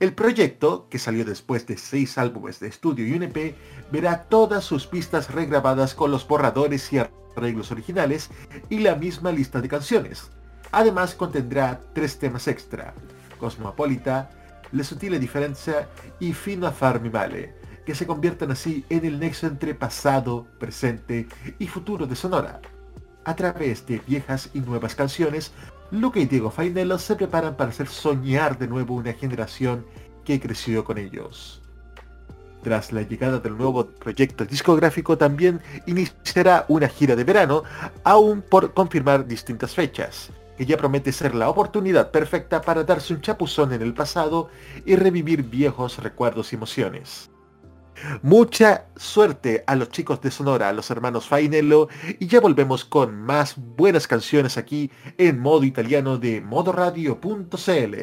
El 0.00 0.14
proyecto, 0.14 0.88
que 0.88 0.98
salió 0.98 1.24
después 1.24 1.66
de 1.66 1.76
seis 1.76 2.18
álbumes 2.18 2.60
de 2.60 2.68
estudio 2.68 3.06
y 3.06 3.12
un 3.12 3.24
EP, 3.24 3.56
verá 3.90 4.24
todas 4.24 4.64
sus 4.64 4.86
pistas 4.86 5.32
regrabadas 5.32 5.94
con 5.94 6.10
los 6.10 6.26
borradores 6.26 6.92
y 6.92 6.98
arreglos 6.98 7.70
originales 7.70 8.30
y 8.68 8.78
la 8.78 8.94
misma 8.94 9.32
lista 9.32 9.60
de 9.60 9.68
canciones. 9.68 10.30
Además 10.70 11.14
contendrá 11.14 11.80
tres 11.94 12.18
temas 12.18 12.46
extra, 12.48 12.94
Cosmopolita, 13.38 14.30
le 14.72 14.84
sutile 14.84 15.18
diferencia 15.18 15.88
y 16.20 16.32
fino 16.32 16.70
farmi 16.70 17.08
male, 17.08 17.54
que 17.86 17.94
se 17.94 18.06
conviertan 18.06 18.50
así 18.50 18.84
en 18.90 19.04
el 19.04 19.18
nexo 19.18 19.46
entre 19.46 19.74
pasado, 19.74 20.46
presente 20.58 21.26
y 21.58 21.66
futuro 21.66 22.06
de 22.06 22.16
Sonora. 22.16 22.60
A 23.24 23.34
través 23.34 23.86
de 23.86 24.00
viejas 24.06 24.50
y 24.52 24.60
nuevas 24.60 24.94
canciones, 24.94 25.52
Luca 25.90 26.20
y 26.20 26.26
Diego 26.26 26.50
Fainello 26.50 26.98
se 26.98 27.16
preparan 27.16 27.56
para 27.56 27.70
hacer 27.70 27.88
soñar 27.88 28.58
de 28.58 28.68
nuevo 28.68 28.94
una 28.94 29.14
generación 29.14 29.86
que 30.24 30.38
creció 30.38 30.84
con 30.84 30.98
ellos. 30.98 31.62
Tras 32.62 32.92
la 32.92 33.02
llegada 33.02 33.38
del 33.38 33.56
nuevo 33.56 33.86
proyecto 33.86 34.44
discográfico 34.44 35.16
también 35.16 35.60
iniciará 35.86 36.66
una 36.68 36.88
gira 36.88 37.16
de 37.16 37.24
verano, 37.24 37.62
aún 38.04 38.42
por 38.42 38.74
confirmar 38.74 39.26
distintas 39.26 39.74
fechas 39.74 40.30
que 40.58 40.66
ya 40.66 40.76
promete 40.76 41.12
ser 41.12 41.36
la 41.36 41.48
oportunidad 41.48 42.10
perfecta 42.10 42.60
para 42.60 42.82
darse 42.82 43.14
un 43.14 43.20
chapuzón 43.20 43.72
en 43.72 43.80
el 43.80 43.94
pasado 43.94 44.50
y 44.84 44.96
revivir 44.96 45.44
viejos 45.44 46.02
recuerdos 46.02 46.52
y 46.52 46.56
emociones. 46.56 47.30
Mucha 48.22 48.86
suerte 48.96 49.64
a 49.66 49.74
los 49.76 49.90
chicos 49.90 50.20
de 50.20 50.30
Sonora, 50.30 50.68
a 50.68 50.72
los 50.72 50.90
hermanos 50.90 51.26
Fainello, 51.26 51.88
y 52.18 52.26
ya 52.26 52.40
volvemos 52.40 52.84
con 52.84 53.14
más 53.14 53.54
buenas 53.56 54.06
canciones 54.06 54.56
aquí 54.56 54.90
en 55.16 55.38
modo 55.38 55.64
italiano 55.64 56.18
de 56.18 56.40
modoradio.cl. 56.40 57.94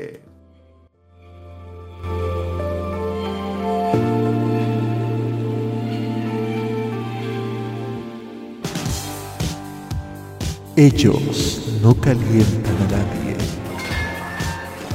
Ellos 10.77 11.79
no 11.81 11.95
calientan 11.95 12.75
a 12.75 12.97
nadie, 12.97 13.37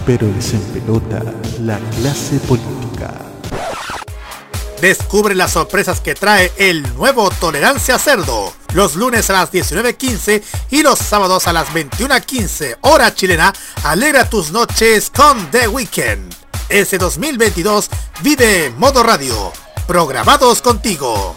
pero 0.05 0.27
les 0.27 0.53
empelota 0.53 1.23
la 1.63 1.79
clase 1.79 2.39
política. 2.41 3.30
Descubre 4.81 5.35
las 5.35 5.53
sorpresas 5.53 6.01
que 6.01 6.15
trae 6.15 6.53
el 6.57 6.83
nuevo 6.95 7.31
Tolerancia 7.31 7.99
Cerdo. 7.99 8.53
Los 8.73 8.97
lunes 8.97 9.29
a 9.29 9.35
las 9.35 9.53
19.15 9.53 10.43
y 10.71 10.83
los 10.83 10.99
sábados 10.99 11.47
a 11.47 11.53
las 11.53 11.69
21.15 11.69 12.79
hora 12.83 13.15
chilena. 13.15 13.53
Alegra 13.85 14.29
tus 14.31 14.53
noches 14.53 15.11
con 15.11 15.51
The 15.51 15.69
Weekend. 15.69 16.35
Ese 16.69 16.97
2022 16.97 17.91
vive 18.23 18.73
Modo 18.77 19.03
Radio. 19.03 19.53
Programados 19.87 20.63
contigo 20.63 21.37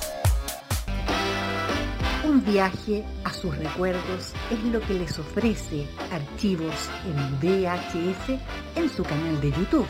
viaje 2.46 3.04
a 3.24 3.34
sus 3.34 3.58
recuerdos 3.58 4.34
es 4.52 4.64
lo 4.66 4.80
que 4.82 4.94
les 4.94 5.18
ofrece 5.18 5.88
Archivos 6.12 6.74
en 7.06 7.40
VHS 7.40 8.40
en 8.76 8.90
su 8.90 9.04
canal 9.04 9.40
de 9.42 9.52
YouTube. 9.52 9.88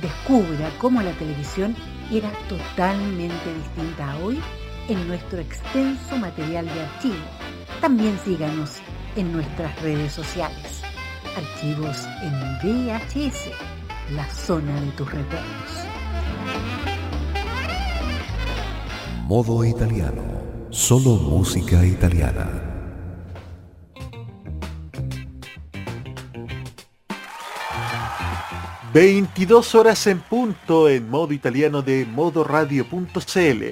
Descubra 0.00 0.70
cómo 0.78 1.02
la 1.02 1.12
televisión 1.12 1.74
era 2.12 2.30
totalmente 2.48 3.54
distinta 3.54 4.16
hoy 4.18 4.40
en 4.88 5.08
nuestro 5.08 5.38
extenso 5.38 6.16
material 6.16 6.66
de 6.66 6.80
archivo. 6.82 7.24
También 7.80 8.18
síganos 8.24 8.76
en 9.16 9.32
nuestras 9.32 9.80
redes 9.82 10.12
sociales. 10.12 10.82
Archivos 11.36 12.06
en 12.22 12.32
VHS, 12.62 13.50
la 14.12 14.28
zona 14.30 14.80
de 14.80 14.90
tus 14.92 15.10
recuerdos. 15.10 15.86
Modo 19.26 19.64
italiano 19.64 20.36
Solo 20.76 21.16
música 21.16 21.86
italiana. 21.86 22.75
...22 28.96 29.74
horas 29.74 30.06
en 30.06 30.20
punto 30.20 30.88
en 30.88 31.10
modo 31.10 31.34
italiano 31.34 31.82
de 31.82 32.06
modoradio.cl. 32.06 33.64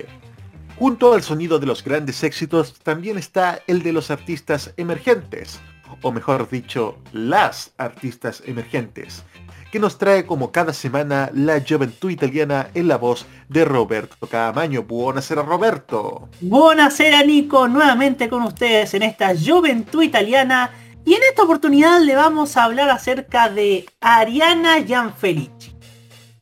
Junto 0.78 1.14
al 1.14 1.22
sonido 1.22 1.58
de 1.58 1.64
los 1.64 1.82
grandes 1.82 2.22
éxitos 2.22 2.74
también 2.82 3.16
está 3.16 3.58
el 3.66 3.82
de 3.82 3.94
los 3.94 4.10
artistas 4.10 4.74
emergentes, 4.76 5.60
o 6.02 6.12
mejor 6.12 6.50
dicho, 6.50 6.98
las 7.14 7.72
artistas 7.78 8.42
emergentes, 8.44 9.24
que 9.72 9.78
nos 9.78 9.96
trae 9.96 10.26
como 10.26 10.52
cada 10.52 10.74
semana 10.74 11.30
la 11.32 11.58
juventud 11.66 12.10
italiana 12.10 12.68
en 12.74 12.87
la 12.87 12.98
voz 12.98 13.24
de 13.48 13.64
Roberto 13.64 14.26
Camaño. 14.26 14.82
Buonasera 14.82 15.40
Roberto. 15.40 16.28
Buonasera 16.42 17.22
Nico, 17.22 17.66
nuevamente 17.66 18.28
con 18.28 18.42
ustedes 18.42 18.92
en 18.92 19.04
esta 19.04 19.32
juventud 19.34 20.02
italiana 20.02 20.70
y 21.04 21.14
en 21.14 21.20
esta 21.28 21.42
oportunidad 21.42 22.00
le 22.00 22.14
vamos 22.14 22.56
a 22.56 22.64
hablar 22.64 22.88
acerca 22.90 23.48
de 23.48 23.86
Ariana 24.00 24.80
Gianfelici, 24.80 25.76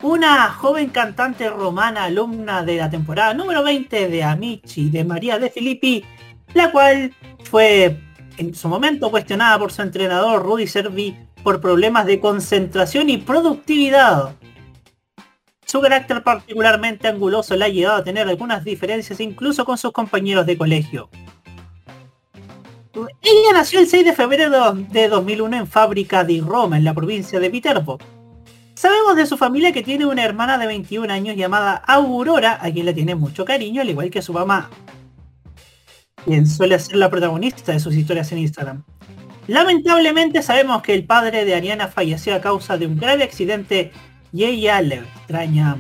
una 0.03 0.51
joven 0.51 0.91
cantante 0.91 1.51
romana 1.51 2.05
alumna 2.05 2.63
de 2.63 2.77
la 2.77 2.89
temporada 2.89 3.35
número 3.35 3.63
20 3.65 4.09
de 4.09 4.23
Amici 4.23 4.89
de 4.91 5.05
María 5.05 5.39
de 5.39 5.51
Filippi, 5.51 6.05
la 6.55 6.71
cual 6.71 7.13
fue 7.45 7.99
en 8.39 8.55
su 8.55 8.69
momento 8.69 9.11
cuestionada 9.11 9.59
por 9.59 9.73
su 9.73 9.83
entrenador 9.83 10.43
Rudy 10.43 10.67
Servi 10.67 11.17
por 11.43 11.61
problemas 11.61 12.07
de 12.07 12.21
concentración 12.21 13.11
y 13.11 13.19
productividad. 13.19 14.37
Su 15.67 15.81
carácter 15.81 16.23
particularmente 16.23 17.09
anguloso 17.09 17.57
le 17.57 17.65
ha 17.65 17.69
llegado 17.69 17.97
a 17.97 18.05
tener 18.05 18.29
algunas 18.29 18.63
diferencias 18.63 19.19
incluso 19.21 19.65
con 19.65 19.77
sus 19.77 19.91
compañeros 19.91 20.47
de 20.47 20.57
colegio. 20.57 21.09
Ella 22.95 23.53
nació 23.55 23.81
el 23.81 23.87
6 23.87 24.05
de 24.05 24.13
febrero 24.13 24.75
de 24.75 25.09
2001 25.09 25.57
en 25.57 25.67
Fábrica 25.67 26.25
di 26.25 26.41
Roma, 26.41 26.77
en 26.77 26.85
la 26.85 26.93
provincia 26.93 27.41
de 27.41 27.49
Viterbo. 27.49 27.99
Sabemos 28.75 29.17
de 29.17 29.25
su 29.25 29.39
familia 29.39 29.73
que 29.73 29.83
tiene 29.83 30.05
una 30.05 30.25
hermana 30.25 30.59
de 30.59 30.67
21 30.67 31.11
años 31.11 31.37
llamada 31.37 31.77
Aurora, 31.87 32.59
a 32.61 32.71
quien 32.71 32.85
le 32.85 32.93
tiene 32.93 33.15
mucho 33.15 33.47
cariño, 33.47 33.81
al 33.81 33.89
igual 33.89 34.11
que 34.11 34.21
su 34.21 34.35
mamá, 34.35 34.69
quien 36.27 36.47
suele 36.47 36.79
ser 36.79 36.97
la 36.97 37.09
protagonista 37.09 37.73
de 37.73 37.81
sus 37.81 37.95
historias 37.95 38.31
en 38.33 38.39
Instagram. 38.39 38.85
Lamentablemente 39.47 40.43
sabemos 40.43 40.83
que 40.83 40.95
el 40.95 41.07
padre 41.07 41.45
de 41.47 41.55
Ariana 41.55 41.89
falleció 41.89 42.35
a 42.35 42.41
causa 42.41 42.77
de 42.77 42.87
un 42.87 42.99
grave 42.99 43.25
accidente 43.25 43.91
y 44.33 44.45
ella 44.45 44.83
le 44.83 44.97
extraña. 44.97 45.77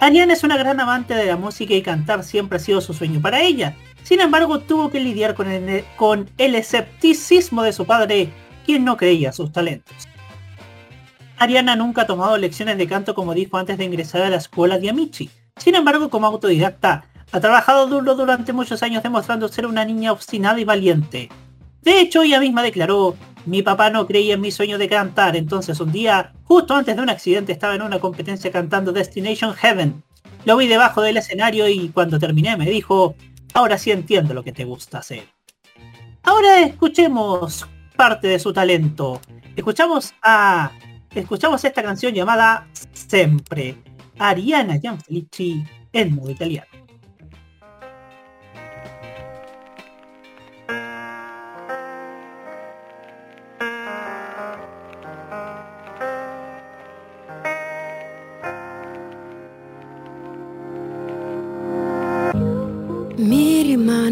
Ariana 0.00 0.32
es 0.32 0.42
una 0.42 0.56
gran 0.56 0.80
amante 0.80 1.14
de 1.14 1.26
la 1.26 1.36
música 1.36 1.74
y 1.74 1.82
cantar 1.82 2.24
siempre 2.24 2.56
ha 2.56 2.60
sido 2.60 2.80
su 2.80 2.92
sueño 2.92 3.20
para 3.20 3.40
ella. 3.40 3.76
Sin 4.02 4.20
embargo, 4.20 4.60
tuvo 4.60 4.90
que 4.90 5.00
lidiar 5.00 5.34
con 5.34 5.48
el, 5.48 6.54
escepticismo 6.54 7.62
de 7.62 7.72
su 7.72 7.84
padre, 7.84 8.32
quien 8.66 8.84
no 8.84 8.96
creía 8.96 9.32
sus 9.32 9.52
talentos. 9.52 9.96
Ariana 11.38 11.76
nunca 11.76 12.02
ha 12.02 12.06
tomado 12.06 12.36
lecciones 12.36 12.78
de 12.78 12.86
canto 12.86 13.14
como 13.14 13.34
dijo 13.34 13.56
antes 13.58 13.78
de 13.78 13.84
ingresar 13.84 14.22
a 14.22 14.30
la 14.30 14.36
escuela 14.36 14.78
de 14.78 14.90
Amici. 14.90 15.30
Sin 15.56 15.74
embargo, 15.74 16.08
como 16.08 16.26
autodidacta, 16.26 17.04
ha 17.32 17.40
trabajado 17.40 17.86
duro 17.86 18.14
durante 18.14 18.52
muchos 18.52 18.82
años 18.82 19.02
demostrando 19.02 19.48
ser 19.48 19.66
una 19.66 19.84
niña 19.84 20.12
obstinada 20.12 20.60
y 20.60 20.64
valiente. 20.64 21.28
De 21.82 22.00
hecho, 22.00 22.22
ella 22.22 22.38
misma 22.38 22.62
declaró, 22.62 23.16
mi 23.44 23.62
papá 23.62 23.90
no 23.90 24.06
creía 24.06 24.34
en 24.34 24.40
mi 24.40 24.52
sueño 24.52 24.78
de 24.78 24.88
cantar, 24.88 25.34
entonces 25.34 25.80
un 25.80 25.90
día, 25.90 26.32
justo 26.44 26.74
antes 26.74 26.94
de 26.94 27.02
un 27.02 27.10
accidente, 27.10 27.52
estaba 27.52 27.74
en 27.74 27.82
una 27.82 27.98
competencia 27.98 28.52
cantando 28.52 28.92
Destination 28.92 29.54
Heaven. 29.54 30.02
Lo 30.44 30.56
vi 30.56 30.68
debajo 30.68 31.02
del 31.02 31.16
escenario 31.16 31.68
y 31.68 31.88
cuando 31.88 32.20
terminé 32.20 32.56
me 32.56 32.66
dijo, 32.66 33.16
ahora 33.54 33.78
sí 33.78 33.90
entiendo 33.90 34.34
lo 34.34 34.42
que 34.42 34.52
te 34.52 34.64
gusta 34.64 34.98
hacer. 34.98 35.28
Ahora 36.22 36.60
escuchemos 36.60 37.66
parte 37.96 38.28
de 38.28 38.38
su 38.38 38.52
talento. 38.52 39.20
Escuchamos 39.56 40.14
a... 40.22 40.72
Escuchamos 41.14 41.62
esta 41.64 41.82
canción 41.82 42.14
llamada 42.14 42.68
Sempre. 42.92 43.76
Ariana 44.18 44.78
Gianfelici 44.78 45.64
en 45.92 46.14
modo 46.14 46.30
italiano. 46.30 46.71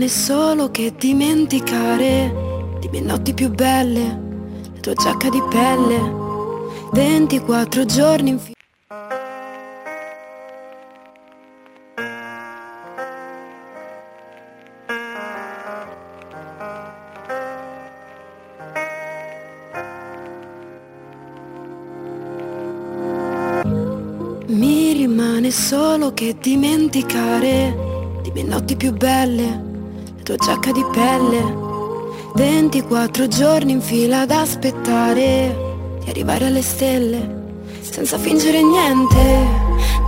Rimane 0.01 0.09
solo 0.09 0.71
che 0.71 0.95
dimenticare 0.97 2.33
di 2.81 2.89
mie 2.89 3.03
notti 3.03 3.35
più 3.35 3.51
belle, 3.51 4.19
la 4.73 4.81
tua 4.81 4.95
giacca 4.95 5.29
di 5.29 5.43
pelle, 5.51 5.99
24 6.93 7.85
giorni 7.85 8.31
in 8.31 8.39
fila. 8.39 8.55
Mi 24.47 24.93
rimane 24.95 25.51
solo 25.51 26.15
che 26.15 26.37
dimenticare 26.41 27.77
di 28.23 28.31
mie 28.31 28.45
notti 28.45 28.77
più 28.77 28.93
belle, 28.93 29.69
tua 30.31 30.37
giacca 30.37 30.71
di 30.71 30.85
pelle, 30.93 31.43
24 32.35 33.27
giorni 33.27 33.73
in 33.73 33.81
fila 33.81 34.21
ad 34.21 34.31
aspettare 34.31 35.57
di 36.05 36.11
arrivare 36.11 36.47
alle 36.47 36.63
stelle, 36.63 37.49
senza 37.81 38.17
fingere 38.17 38.63
niente. 38.63 39.19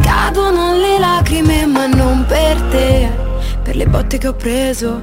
Cadono 0.01 0.77
le 0.77 0.99
lacrime 0.99 1.67
ma 1.67 1.87
non 1.87 2.25
per 2.27 2.61
te, 2.71 3.11
per 3.65 3.75
le 3.75 3.87
botte 3.87 4.19
che 4.19 4.29
ho 4.29 4.35
preso, 4.35 5.03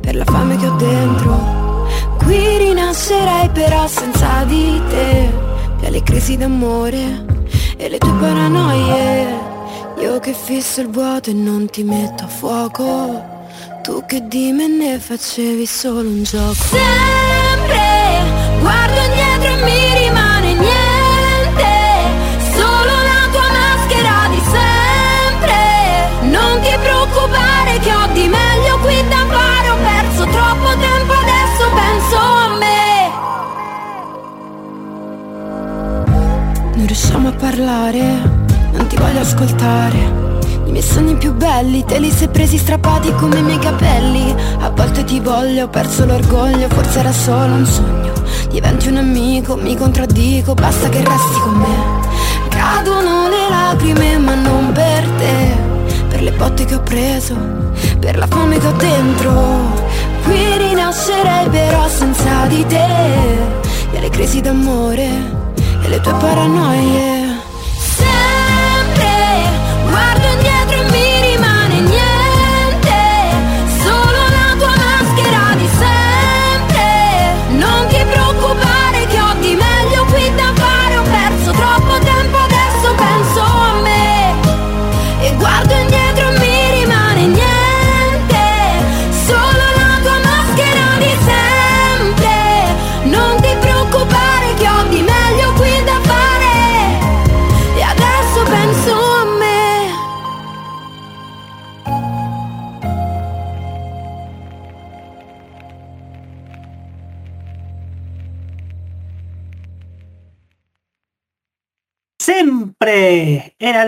per 0.00 0.14
la 0.14 0.24
fame 0.24 0.56
che 0.56 0.68
ho 0.68 0.76
dentro. 0.76 1.88
Qui 2.18 2.58
rinascerei 2.58 3.48
però 3.48 3.88
senza 3.88 4.44
di 4.44 4.80
te, 4.88 5.30
per 5.80 5.90
le 5.90 6.02
crisi 6.04 6.36
d'amore 6.36 7.24
e 7.76 7.88
le 7.88 7.98
tue 7.98 8.12
paranoie. 8.20 9.48
Io 9.98 10.20
che 10.20 10.32
fisso 10.32 10.80
il 10.80 10.90
vuoto 10.90 11.30
e 11.30 11.34
non 11.34 11.68
ti 11.68 11.82
metto 11.82 12.24
a 12.24 12.28
fuoco 12.28 13.29
che 14.10 14.26
di 14.26 14.50
me 14.50 14.66
ne 14.66 14.98
facevi 14.98 15.64
solo 15.66 16.08
un 16.08 16.24
gioco. 16.24 16.54
Sempre 16.54 17.78
guardo 18.58 18.98
indietro 19.02 19.52
e 19.52 19.62
mi 19.62 19.98
rimane 20.02 20.52
niente. 20.54 21.70
Solo 22.56 22.90
la 23.10 23.22
tua 23.30 23.48
maschera 23.54 24.26
di 24.34 24.42
sempre. 24.56 25.62
Non 26.22 26.60
ti 26.60 26.74
preoccupare 26.82 27.78
che 27.78 27.92
ho 27.94 28.06
di 28.12 28.26
meglio 28.26 28.78
qui 28.82 28.96
da 29.08 29.24
fare. 29.30 29.70
Ho 29.70 29.76
perso 29.76 30.24
troppo 30.24 30.68
tempo 30.88 31.12
adesso 31.12 31.70
penso 31.80 32.16
a 32.18 32.48
me. 32.58 33.10
Non 36.74 36.86
riusciamo 36.86 37.28
a 37.28 37.32
parlare 37.32 38.38
non 38.72 38.86
ti 38.88 38.96
voglio 38.96 39.20
ascoltare 39.20 40.29
I 40.70 40.72
miei 40.72 40.84
sogni 40.84 41.16
più 41.16 41.34
belli 41.34 41.84
te 41.84 41.98
li 41.98 42.12
sei 42.12 42.28
presi 42.28 42.56
strappati 42.56 43.12
come 43.14 43.40
i 43.40 43.42
miei 43.42 43.58
capelli. 43.58 44.32
A 44.60 44.70
volte 44.70 45.02
ti 45.02 45.18
voglio, 45.18 45.64
ho 45.64 45.68
perso 45.68 46.04
l'orgoglio, 46.06 46.68
forse 46.68 47.00
era 47.00 47.10
solo 47.10 47.54
un 47.54 47.66
sogno. 47.66 48.12
Diventi 48.50 48.86
un 48.86 48.98
amico, 48.98 49.56
mi 49.56 49.76
contraddico, 49.76 50.54
basta 50.54 50.88
che 50.88 50.98
resti 50.98 51.40
con 51.40 51.54
me. 51.54 52.48
Cadono 52.50 53.28
le 53.28 53.48
lacrime 53.48 54.18
ma 54.18 54.34
non 54.34 54.70
per 54.72 55.08
te. 55.18 55.56
Per 56.08 56.22
le 56.22 56.30
botte 56.30 56.64
che 56.64 56.76
ho 56.76 56.82
preso, 56.82 57.34
per 57.98 58.16
la 58.16 58.28
fame 58.28 58.58
che 58.58 58.66
ho 58.68 58.72
dentro. 58.72 59.32
Qui 60.22 60.56
rinascerei 60.56 61.48
però 61.48 61.88
senza 61.88 62.46
di 62.46 62.64
te. 62.66 62.86
E 63.90 63.98
le 63.98 64.08
crisi 64.08 64.40
d'amore 64.40 65.08
e 65.82 65.88
le 65.88 66.00
tue 66.00 66.12
paranoie 66.12 67.19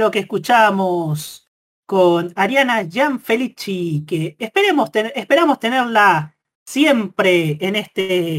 lo 0.02 0.10
que 0.10 0.18
escuchábamos 0.18 1.48
con 1.86 2.32
Ariana 2.36 2.84
Gianfelici, 2.84 4.04
que 4.06 4.36
esperemos 4.38 4.90
ten- 4.90 5.12
esperamos 5.14 5.60
tenerla 5.60 6.36
siempre 6.66 7.56
en 7.60 7.76
este, 7.76 8.38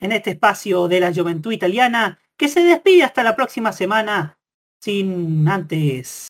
en 0.00 0.12
este 0.12 0.30
espacio 0.32 0.88
de 0.88 1.00
la 1.00 1.14
juventud 1.14 1.52
italiana, 1.52 2.18
que 2.36 2.48
se 2.48 2.62
despide 2.64 3.04
hasta 3.04 3.22
la 3.22 3.36
próxima 3.36 3.72
semana, 3.72 4.38
sin 4.80 5.46
antes 5.48 6.26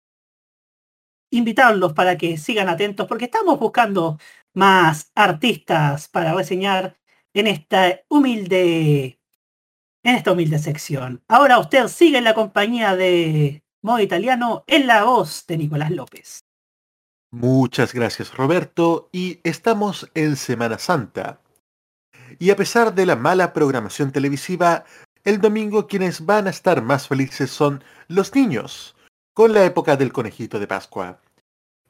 invitarlos 1.31 1.95
para 1.95 2.17
que 2.17 2.37
sigan 2.37 2.69
atentos, 2.69 3.07
porque 3.09 3.25
estamos 3.25 3.59
buscando 3.59 4.19
más 4.53 5.11
artistas 5.15 6.09
para 6.09 6.35
reseñar 6.35 6.97
en 7.33 7.47
esta 7.47 8.01
humilde 8.09 9.19
en 10.05 10.15
esta 10.17 10.33
humilde 10.33 10.59
sección. 10.59 11.25
Ahora 11.29 11.59
usted 11.59 11.89
sigue 11.89 12.19
en 12.19 12.25
la 12.25 12.35
compañía 12.35 12.95
de 12.95 13.64
Modo 13.85 14.01
Italiano 14.01 14.65
en 14.67 14.87
la 14.87 15.05
voz 15.05 15.47
de 15.47 15.59
Nicolás 15.59 15.91
López. 15.91 16.41
Muchas 17.31 17.93
gracias 17.93 18.35
Roberto 18.35 19.11
y 19.13 19.41
estamos 19.45 20.11
en 20.15 20.37
Semana 20.37 20.79
Santa. 20.79 21.43
Y 22.39 22.49
a 22.49 22.57
pesar 22.57 22.95
de 22.95 23.05
la 23.05 23.15
mala 23.15 23.53
programación 23.53 24.11
televisiva, 24.11 24.87
el 25.23 25.39
domingo 25.39 25.87
quienes 25.87 26.25
van 26.25 26.47
a 26.47 26.51
estar 26.51 26.81
más 26.81 27.09
felices 27.09 27.51
son 27.51 27.85
los 28.09 28.35
niños, 28.35 28.97
con 29.35 29.53
la 29.53 29.67
época 29.67 29.99
del 29.99 30.15
conejito 30.15 30.59
de 30.59 30.67
Pascua. 30.67 31.21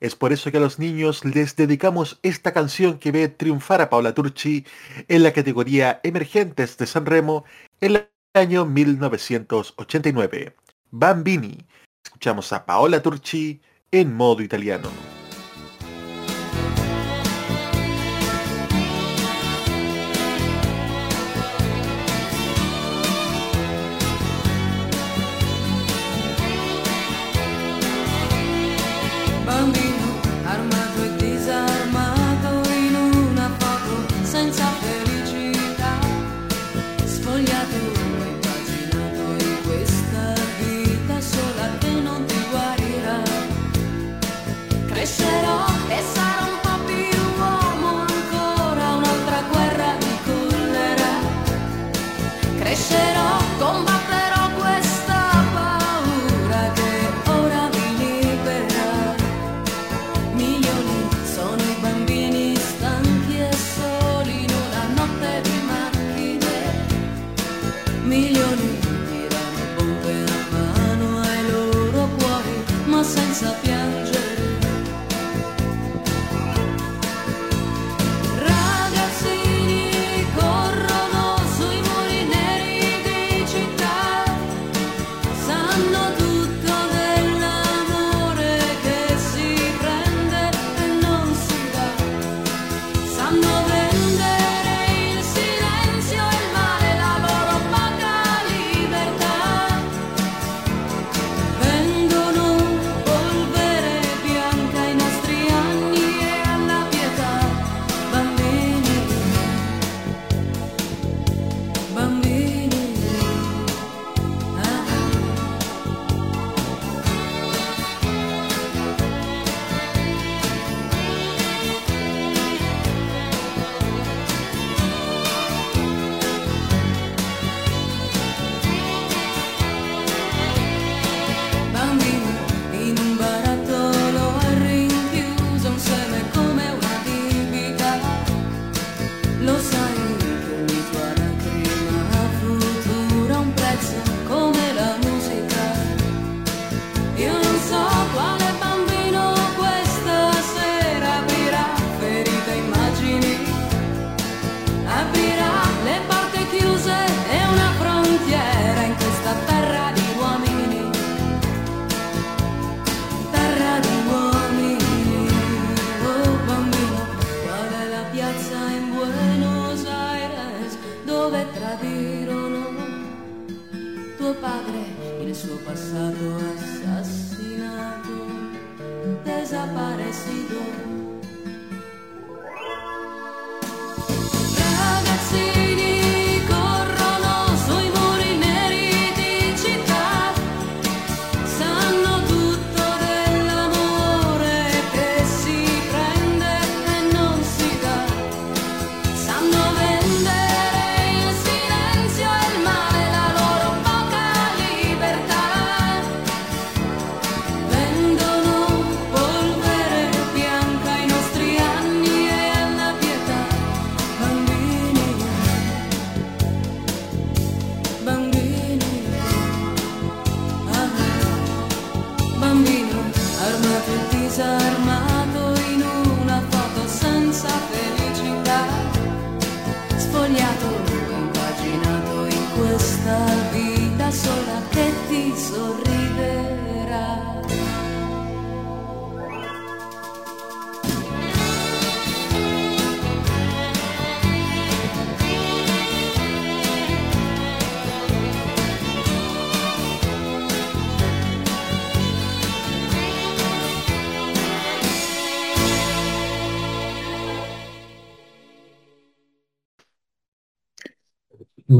Es 0.01 0.17
por 0.17 0.33
eso 0.33 0.51
que 0.51 0.57
a 0.57 0.61
los 0.61 0.81
niños 0.81 1.25
les 1.25 1.55
dedicamos 1.55 2.19
esta 2.25 2.53
canción 2.53 2.99
que 2.99 3.13
ve 3.13 3.29
triunfar 3.29 3.81
a 3.81 3.89
Paola 3.89 4.13
Turchi 4.15 4.67
en 5.07 5.23
la 5.23 5.33
categoría 5.33 6.01
Emergentes 6.03 6.77
de 6.77 6.89
San 6.89 7.07
Remo 7.07 7.45
en 7.81 7.95
el 7.95 8.11
año 8.35 8.65
1989. 8.67 10.57
Bambini. 10.91 11.67
Escuchamos 12.15 12.53
a 12.53 12.65
Paola 12.65 13.03
Turchi 13.03 13.61
en 13.91 14.15
modo 14.15 14.41
italiano. 14.41 15.14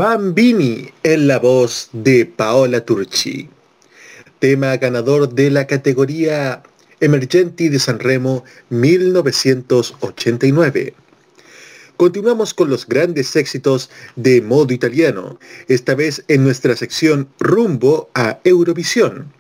Bambini 0.07 0.93
en 1.03 1.29
la 1.29 1.39
voz 1.39 1.89
de 1.95 2.27
Paola 2.27 2.85
Turchi. 2.85 3.49
Tema 4.39 4.77
ganador 4.77 5.33
de 5.33 5.51
la 5.51 5.67
categoría 5.67 6.63
Emergenti 7.01 7.71
de 7.71 7.79
Sanremo 7.79 8.45
1989. 8.69 10.93
Continuamos 11.97 12.53
con 12.53 12.69
los 12.69 12.87
grandes 12.87 13.35
éxitos 13.35 13.89
de 14.15 14.43
modo 14.43 14.75
italiano, 14.75 15.39
esta 15.69 15.95
vez 15.95 16.23
en 16.29 16.45
nuestra 16.45 16.77
sección 16.77 17.31
Rumbo 17.41 18.11
a 18.13 18.41
Eurovisión. 18.45 19.33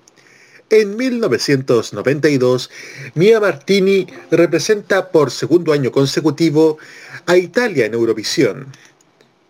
En 0.71 0.97
1992, 0.97 2.71
Mia 3.15 3.39
Martini 3.39 4.07
representa 4.31 5.11
por 5.11 5.31
segundo 5.31 5.75
año 5.75 5.93
consecutivo 5.93 6.79
a 7.27 7.37
Italia 7.37 7.85
en 7.85 7.93
Eurovisión, 7.93 8.69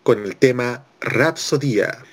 con 0.03 0.21
el 0.21 0.35
tema 0.35 0.83
Rapsodía. 1.05 2.03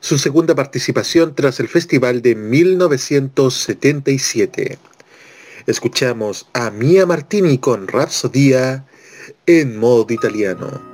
su 0.00 0.18
segunda 0.18 0.54
participación 0.56 1.36
tras 1.36 1.60
el 1.60 1.68
festival 1.68 2.22
de 2.22 2.34
1977. 2.34 4.78
Escuchamos 5.66 6.48
a 6.52 6.70
Mia 6.70 7.06
Martini 7.06 7.58
con 7.58 7.86
Rapsodia 7.86 8.84
en 9.46 9.78
modo 9.78 10.12
italiano. 10.12 10.90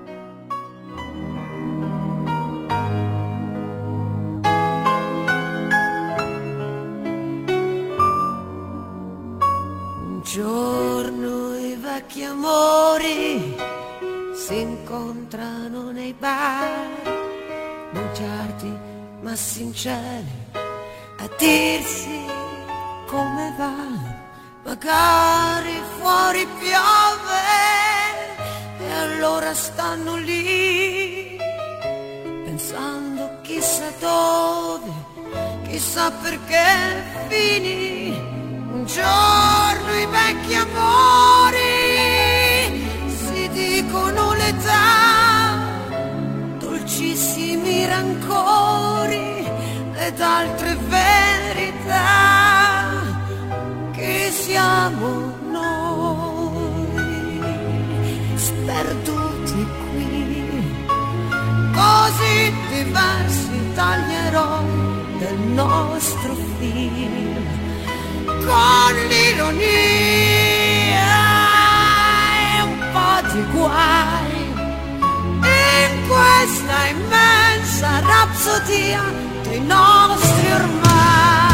Giorno 10.22 11.48
amori 12.26 13.77
si 14.48 14.60
incontrano 14.60 15.90
nei 15.90 16.14
bar, 16.14 16.88
bugiardi 17.90 18.74
ma 19.20 19.36
sinceri, 19.36 20.32
a 21.18 21.28
dirsi 21.36 22.24
come 23.06 23.54
va. 23.58 23.76
Magari 24.64 25.78
fuori 25.98 26.46
piove 26.60 27.44
e 28.80 28.90
allora 28.90 29.52
stanno 29.52 30.16
lì 30.16 31.38
pensando 32.44 33.40
chissà 33.42 33.90
dove, 34.00 34.92
chissà 35.68 36.10
perché 36.22 37.04
finì 37.28 38.16
un 38.72 38.86
giorno 38.86 39.92
i 39.94 40.06
vecchi 40.06 40.54
amori 40.54 41.77
si 43.88 43.94
dicono 43.94 44.34
l'età, 44.34 45.56
dolcissimi 46.58 47.86
rancori 47.86 49.46
ed 49.94 50.20
altre 50.20 50.76
verità 50.88 52.04
che 53.92 54.30
siamo 54.30 55.32
noi, 55.50 56.90
sperduti 58.34 59.66
qui, 59.90 60.76
così 61.72 62.52
diversi 62.68 63.72
taglierò 63.74 64.62
del 65.18 65.38
nostro 65.38 66.34
film, 66.58 67.36
con 68.44 68.94
l'ironia 69.08 70.48
di 73.38 73.44
guai, 73.52 74.32
in 75.30 76.08
questa 76.08 76.86
immensa 76.88 78.00
rapsodia 78.00 79.02
dei 79.44 79.60
nostri 79.60 80.52
ormai. 80.52 81.47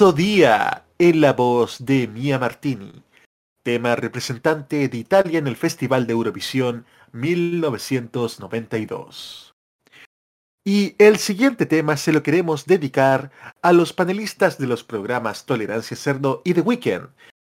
Sodia 0.00 0.88
en 0.98 1.20
la 1.20 1.34
voz 1.34 1.84
de 1.84 2.08
Mia 2.08 2.38
Martini, 2.38 3.02
tema 3.62 3.96
representante 3.96 4.88
de 4.88 4.96
Italia 4.96 5.38
en 5.38 5.46
el 5.46 5.56
Festival 5.56 6.06
de 6.06 6.14
Eurovisión 6.14 6.86
1992. 7.12 9.54
Y 10.64 10.94
el 10.96 11.18
siguiente 11.18 11.66
tema 11.66 11.98
se 11.98 12.14
lo 12.14 12.22
queremos 12.22 12.64
dedicar 12.64 13.30
a 13.60 13.74
los 13.74 13.92
panelistas 13.92 14.56
de 14.56 14.68
los 14.68 14.84
programas 14.84 15.44
Tolerancia 15.44 15.98
Cerdo 15.98 16.40
y 16.46 16.54
The 16.54 16.62
Weekend, 16.62 17.08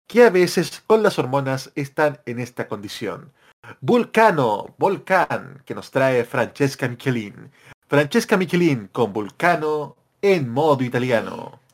que 0.06 0.26
a 0.26 0.30
veces 0.30 0.84
con 0.86 1.02
las 1.02 1.18
hormonas 1.18 1.72
están 1.74 2.20
en 2.28 2.38
esta 2.38 2.68
condición. 2.68 3.34
Vulcano, 3.82 4.76
Volcán, 4.78 5.64
que 5.66 5.74
nos 5.74 5.90
trae 5.90 6.24
Francesca 6.26 6.88
Michelin. 6.88 7.50
Francesca 7.88 8.38
Michelin 8.38 8.88
con 8.90 9.14
Vulcano 9.14 9.96
en 10.22 10.48
modo 10.48 10.84
italiano. 10.84 11.65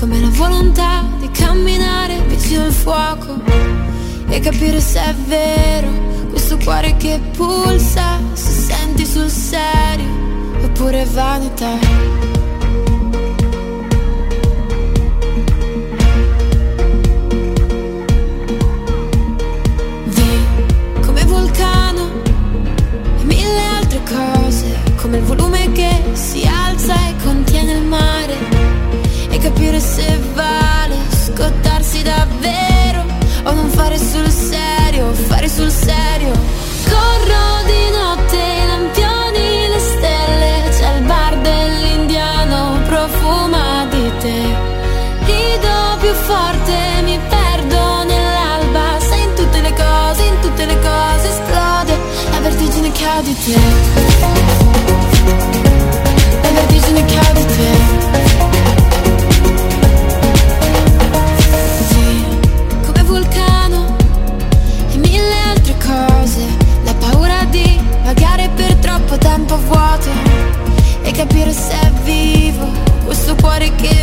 Come 0.00 0.18
la 0.18 0.30
volontà 0.30 1.04
di 1.18 1.30
camminare 1.30 2.18
vicino 2.26 2.64
al 2.64 2.72
fuoco 2.72 3.38
e 4.28 4.40
capire 4.40 4.80
se 4.80 4.98
è 4.98 5.14
vero 5.26 5.90
questo 6.30 6.56
cuore 6.56 6.96
che 6.96 7.20
pulsa, 7.36 8.18
se 8.32 8.50
senti 8.50 9.04
sul 9.04 9.28
serio 9.28 10.08
oppure 10.62 11.04
vanità. 11.04 12.39
Come 25.00 25.16
il 25.16 25.22
volume 25.22 25.72
che 25.72 26.02
si 26.12 26.46
alza 26.46 26.94
e 27.08 27.14
contiene 27.22 27.72
il 27.72 27.84
mare, 27.84 28.36
e 29.30 29.38
capire 29.38 29.80
se 29.80 30.18
vale 30.34 30.94
scottarsi 31.24 32.02
davvero 32.02 33.04
o 33.44 33.52
non 33.52 33.70
fare 33.70 33.96
sul 33.98 34.28
serio, 34.28 35.12
fare 35.12 35.48
sul 35.48 35.70
serio. 35.70 36.69
break 73.78 73.92
it 73.92 73.99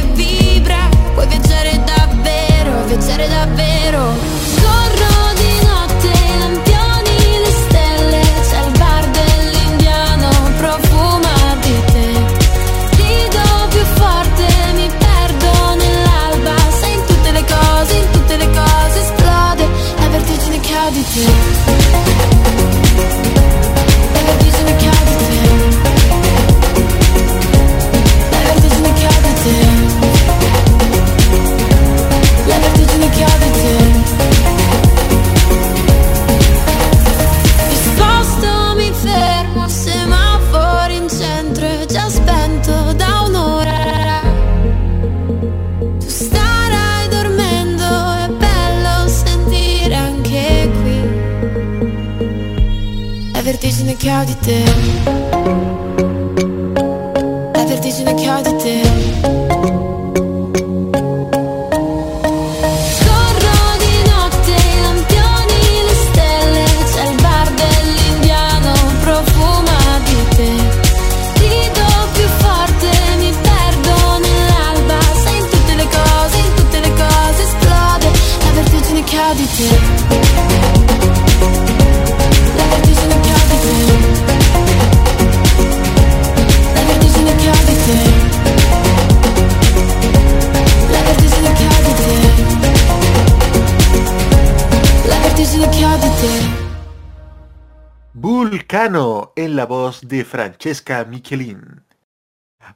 Francesca 100.27 101.03
Michelin. 101.05 101.83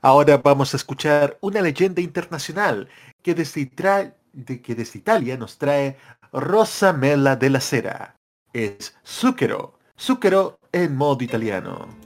Ahora 0.02 0.38
vamos 0.38 0.74
a 0.74 0.78
escuchar 0.78 1.38
una 1.42 1.62
leyenda 1.62 2.02
internacional 2.02 2.88
que 3.22 3.36
desde, 3.36 3.70
que 3.70 4.76
desde 4.76 5.00
Italia 5.00 5.38
nos 5.38 5.58
trae 5.58 5.98
Rosa 6.32 6.94
Mela 6.94 7.36
de 7.36 7.50
la 7.50 7.60
Cera. 7.60 8.16
Es 8.54 8.96
Zucchero, 9.06 9.78
Zucchero 10.00 10.58
en 10.72 10.96
modo 10.96 11.24
italiano. 11.24 12.01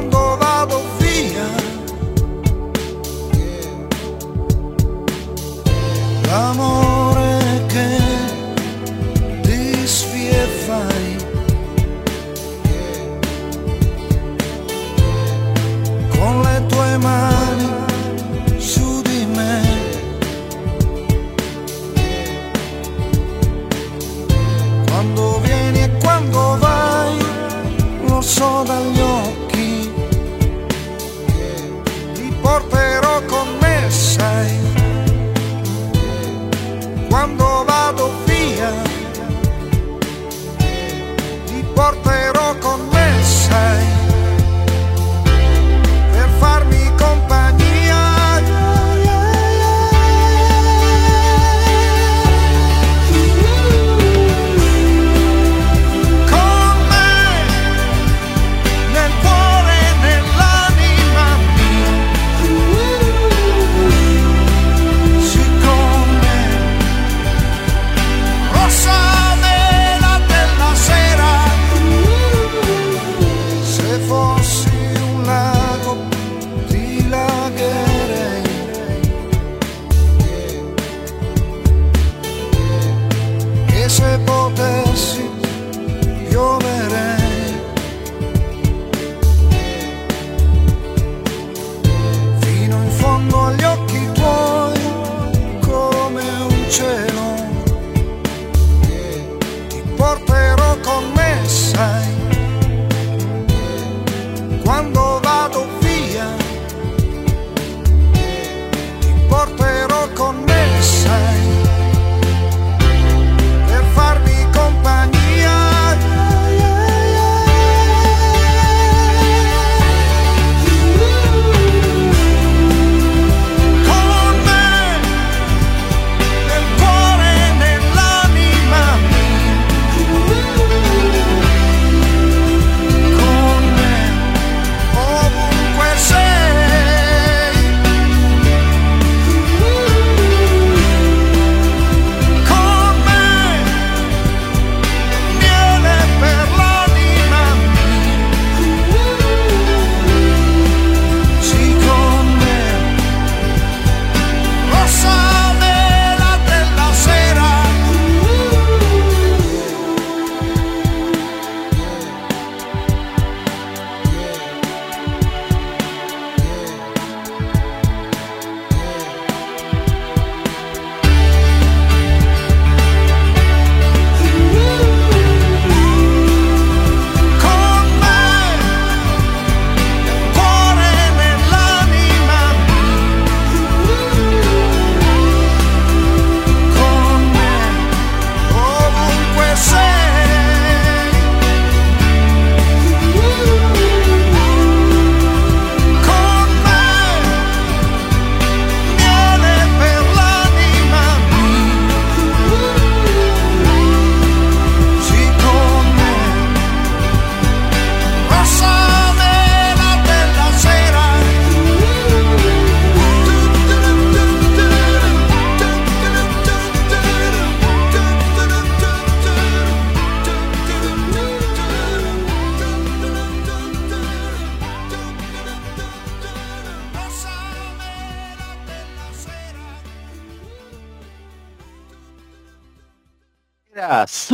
cuando 0.00 0.38
va 0.38 0.49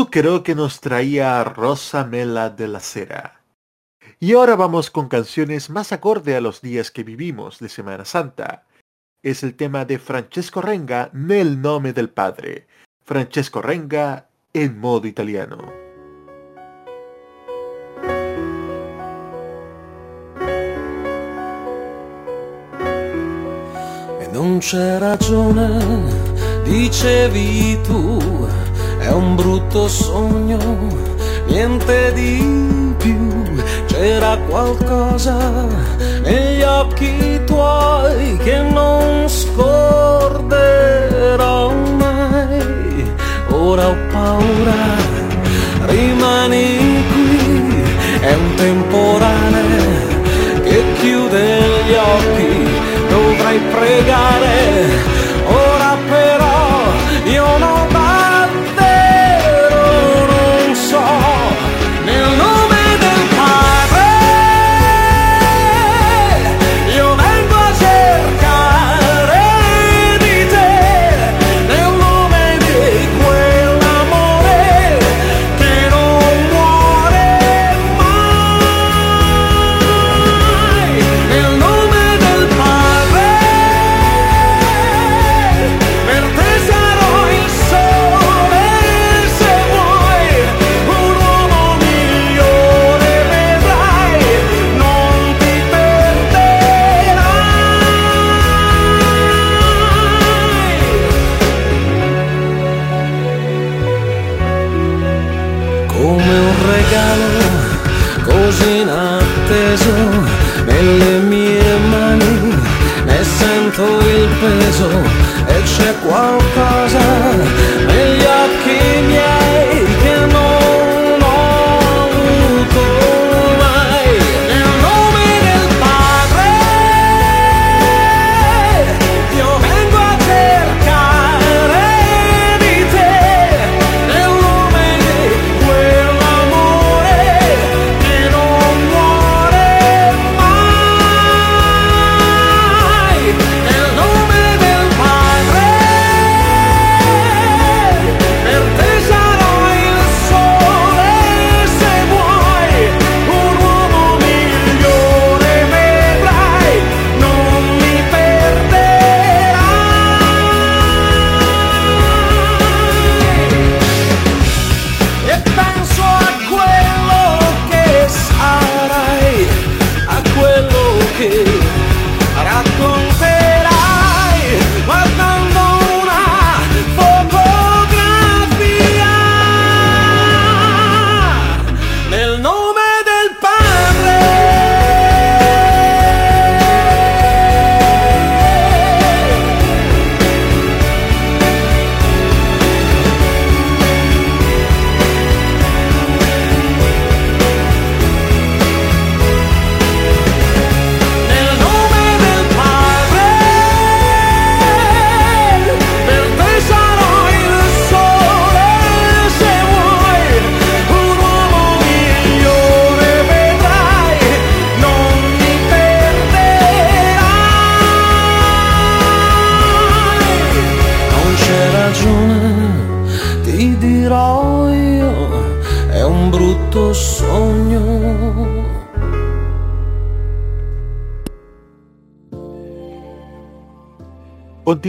Zucchero 0.07 0.45
que 0.45 0.55
nos 0.55 0.81
traía 0.81 1.43
Rosa 1.43 2.05
Mela 2.05 2.49
de 2.49 2.69
la 2.69 2.79
Cera. 2.79 3.41
Y 4.21 4.35
ahora 4.35 4.55
vamos 4.55 4.89
con 4.89 5.09
canciones 5.09 5.69
más 5.69 5.91
acorde 5.91 6.37
a 6.37 6.41
los 6.41 6.63
días 6.63 6.93
que 6.93 7.03
vivimos 7.03 7.59
de 7.59 7.69
Semana 7.69 8.05
Santa. 8.05 8.67
Es 9.25 9.43
el 9.43 9.57
tema 9.57 9.85
de 9.85 9.99
Francesco 9.99 10.63
Renga, 10.63 11.11
Nel 11.13 11.61
nome 11.61 11.93
del 11.93 12.09
Padre. 12.09 12.69
Francesco 13.05 13.61
Renga 13.61 14.29
en 14.53 14.79
modo 14.79 15.09
italiano. 15.09 15.73
E 24.21 24.27
è 29.07 29.13
un 29.13 29.37
brutto 29.37 29.87
sogno, 29.87 30.59
niente 31.47 32.13
di 32.13 32.95
più. 32.99 33.55
C'era 33.87 34.37
qualcosa 34.49 35.67
negli 36.23 36.63
occhi 36.63 37.41
tuoi 37.45 38.37
che 38.39 38.59
non 38.63 39.29
scorderò 39.29 40.51
mai. 41.71 43.15
Ora 43.51 43.87
ho 43.89 43.97
paura, 44.11 44.97
rimani 45.87 47.05
qui, 47.13 47.39
è 48.21 48.35
un 48.35 48.55
temporale 48.57 49.65
che 50.65 50.83
chiude 50.99 51.59
gli 51.87 51.95
occhi, 51.95 52.69
dovrai 53.09 53.61
pregare, 53.71 54.96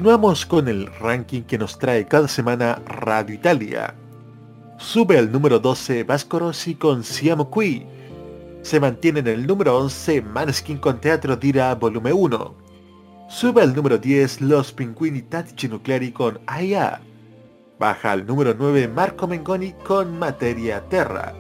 Continuamos 0.08 0.46
con 0.46 0.70
el 0.70 0.88
ranking 1.02 1.42
que 1.42 1.58
nos 1.58 1.78
trae 1.78 2.08
cada 2.08 2.30
semana 2.30 2.82
Radio 2.86 3.36
Italia. 3.36 3.94
Sube 4.78 5.18
al 5.18 5.30
número 5.30 5.60
12 5.60 6.06
Vasco 6.06 6.40
Rossi 6.40 6.76
con 6.76 7.04
Siamo 7.04 7.50
Qui. 7.50 7.86
Se 8.62 8.80
mantiene 8.80 9.20
en 9.20 9.28
el 9.28 9.46
número 9.46 9.78
11 9.78 10.22
Maneskin 10.22 10.78
con 10.78 11.02
Teatro 11.02 11.36
Dira 11.36 11.76
Volumen 11.76 12.14
1. 12.16 12.56
Sube 13.28 13.62
al 13.62 13.76
número 13.76 13.98
10 13.98 14.40
Los 14.40 14.72
Pinguini 14.72 15.24
Tattici 15.24 15.68
Nucleari 15.68 16.14
con 16.14 16.40
AIA. 16.46 17.02
Baja 17.78 18.14
al 18.14 18.26
número 18.26 18.56
9 18.58 18.88
Marco 18.88 19.28
Mengoni 19.28 19.74
con 19.86 20.18
Materia 20.18 20.80
Terra. 20.88 21.34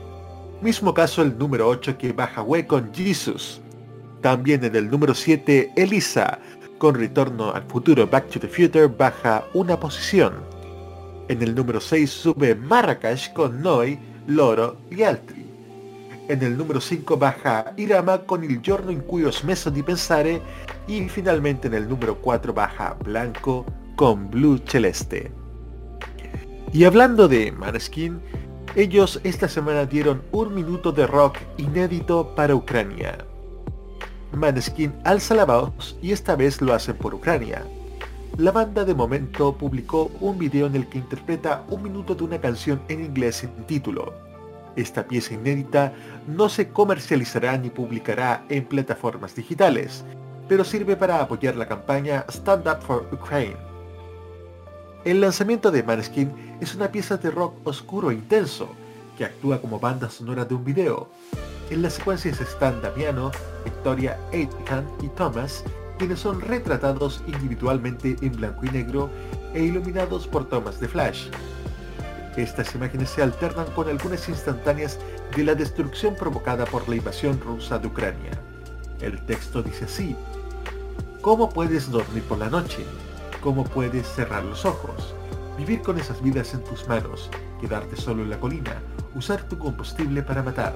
Mismo 0.61 0.93
caso 0.93 1.21
el 1.21 1.37
número 1.37 1.69
8 1.69 1.97
que 1.97 2.11
baja 2.11 2.43
We 2.43 2.67
con 2.67 2.93
Jesus. 2.93 3.61
También 4.21 4.65
en 4.65 4.75
el 4.75 4.91
número 4.91 5.13
7 5.15 5.71
Elisa 5.77 6.39
con 6.77 6.95
Retorno 6.95 7.51
al 7.51 7.63
Futuro 7.63 8.07
Back 8.07 8.29
to 8.29 8.39
the 8.39 8.47
Future 8.47 8.87
baja 8.87 9.45
una 9.53 9.79
posición. 9.79 10.33
En 11.27 11.41
el 11.41 11.55
número 11.55 11.79
6 11.79 12.09
sube 12.09 12.55
Marrakech 12.55 13.33
con 13.33 13.61
Noi, 13.61 13.99
Loro 14.27 14.77
y 14.89 15.03
Altri. 15.03 15.45
En 16.29 16.43
el 16.43 16.57
número 16.57 16.79
5 16.79 17.17
baja 17.17 17.73
Irama 17.77 18.19
con 18.19 18.43
Il 18.43 18.61
giorno 18.61 18.91
in 18.91 19.05
cui 19.05 19.23
ho 19.23 19.31
smesso 19.31 19.69
di 19.69 19.81
pensare 19.81 20.41
y 20.87 21.07
finalmente 21.09 21.67
en 21.67 21.73
el 21.73 21.87
número 21.87 22.15
4 22.15 22.53
baja 22.53 22.95
Blanco 23.03 23.65
con 23.95 24.29
Blue 24.29 24.59
Celeste. 24.65 25.31
Y 26.73 26.83
hablando 26.83 27.27
de 27.27 27.51
Maneskin, 27.51 28.19
ellos 28.75 29.19
esta 29.23 29.47
semana 29.47 29.85
dieron 29.85 30.21
un 30.31 30.53
minuto 30.53 30.91
de 30.91 31.07
rock 31.07 31.37
inédito 31.57 32.35
para 32.35 32.53
Ucrania. 32.53 33.26
Maneskin 34.33 34.93
alza 35.03 35.35
la 35.35 35.45
voz 35.45 35.97
y 36.01 36.11
esta 36.11 36.35
vez 36.35 36.61
lo 36.61 36.73
hacen 36.73 36.95
por 36.97 37.13
Ucrania. 37.13 37.65
La 38.37 38.51
banda 38.51 38.83
de 38.83 38.93
momento 38.93 39.57
publicó 39.57 40.11
un 40.19 40.37
video 40.37 40.67
en 40.67 40.75
el 40.75 40.87
que 40.87 40.99
interpreta 40.99 41.63
un 41.69 41.83
minuto 41.83 42.13
de 42.13 42.23
una 42.23 42.39
canción 42.39 42.81
en 42.87 43.03
inglés 43.03 43.37
sin 43.37 43.49
título. 43.65 44.13
Esta 44.75 45.07
pieza 45.07 45.33
inédita 45.33 45.93
no 46.27 46.49
se 46.49 46.69
comercializará 46.69 47.57
ni 47.57 47.69
publicará 47.69 48.45
en 48.49 48.65
plataformas 48.65 49.33
digitales, 49.33 50.03
pero 50.47 50.63
sirve 50.63 50.95
para 50.95 51.21
apoyar 51.21 51.55
la 51.55 51.67
campaña 51.67 52.25
Stand 52.29 52.67
Up 52.67 52.81
for 52.81 53.07
Ukraine. 53.11 53.57
El 55.03 55.21
lanzamiento 55.21 55.71
de 55.71 55.83
Maneskin 55.83 56.31
es 56.59 56.75
una 56.75 56.91
pieza 56.91 57.17
de 57.17 57.31
rock 57.31 57.55
oscuro 57.65 58.11
e 58.11 58.15
intenso, 58.15 58.69
que 59.17 59.25
actúa 59.25 59.59
como 59.59 59.79
banda 59.79 60.09
sonora 60.09 60.45
de 60.45 60.53
un 60.53 60.63
video. 60.63 61.07
En 61.69 61.81
las 61.81 61.93
secuencias 61.93 62.39
están 62.39 62.81
Damiano, 62.81 63.29
Victoria 63.65 64.17
Aitken 64.31 64.87
y 65.01 65.09
Thomas, 65.09 65.65
quienes 65.97 66.19
son 66.19 66.39
retratados 66.39 67.21
individualmente 67.27 68.15
en 68.21 68.37
blanco 68.37 68.65
y 68.65 68.69
negro 68.69 69.09
e 69.53 69.63
iluminados 69.63 70.27
por 70.27 70.47
tomas 70.47 70.79
de 70.79 70.87
flash. 70.87 71.27
Estas 72.37 72.73
imágenes 72.73 73.09
se 73.09 73.21
alternan 73.21 73.65
con 73.71 73.89
algunas 73.89 74.29
instantáneas 74.29 74.97
de 75.35 75.43
la 75.43 75.55
destrucción 75.55 76.15
provocada 76.15 76.63
por 76.65 76.87
la 76.87 76.95
invasión 76.95 77.37
rusa 77.41 77.77
de 77.79 77.87
Ucrania. 77.87 78.31
El 79.01 79.19
texto 79.25 79.61
dice 79.61 79.85
así, 79.85 80.15
¿Cómo 81.21 81.49
puedes 81.49 81.91
dormir 81.91 82.23
por 82.23 82.37
la 82.37 82.49
noche? 82.49 82.85
¿Cómo 83.41 83.65
puedes 83.65 84.07
cerrar 84.07 84.45
los 84.45 84.63
ojos? 84.63 85.13
Vivir 85.57 85.81
con 85.81 85.99
esas 85.99 86.21
vidas 86.21 86.53
en 86.53 86.63
tus 86.63 86.87
manos, 86.87 87.29
quedarte 87.59 87.97
solo 87.97 88.23
en 88.23 88.29
la 88.29 88.39
colina, 88.39 88.81
usar 89.15 89.43
tu 89.49 89.57
combustible 89.57 90.21
para 90.21 90.43
matar. 90.43 90.73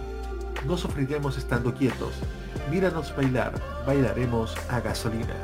No 0.67 0.77
sufriremos 0.77 1.37
estando 1.37 1.73
quietos. 1.73 2.13
Míranos 2.69 3.15
bailar, 3.15 3.53
bailaremos 3.85 4.55
a 4.69 4.79
gasolina. 4.79 5.35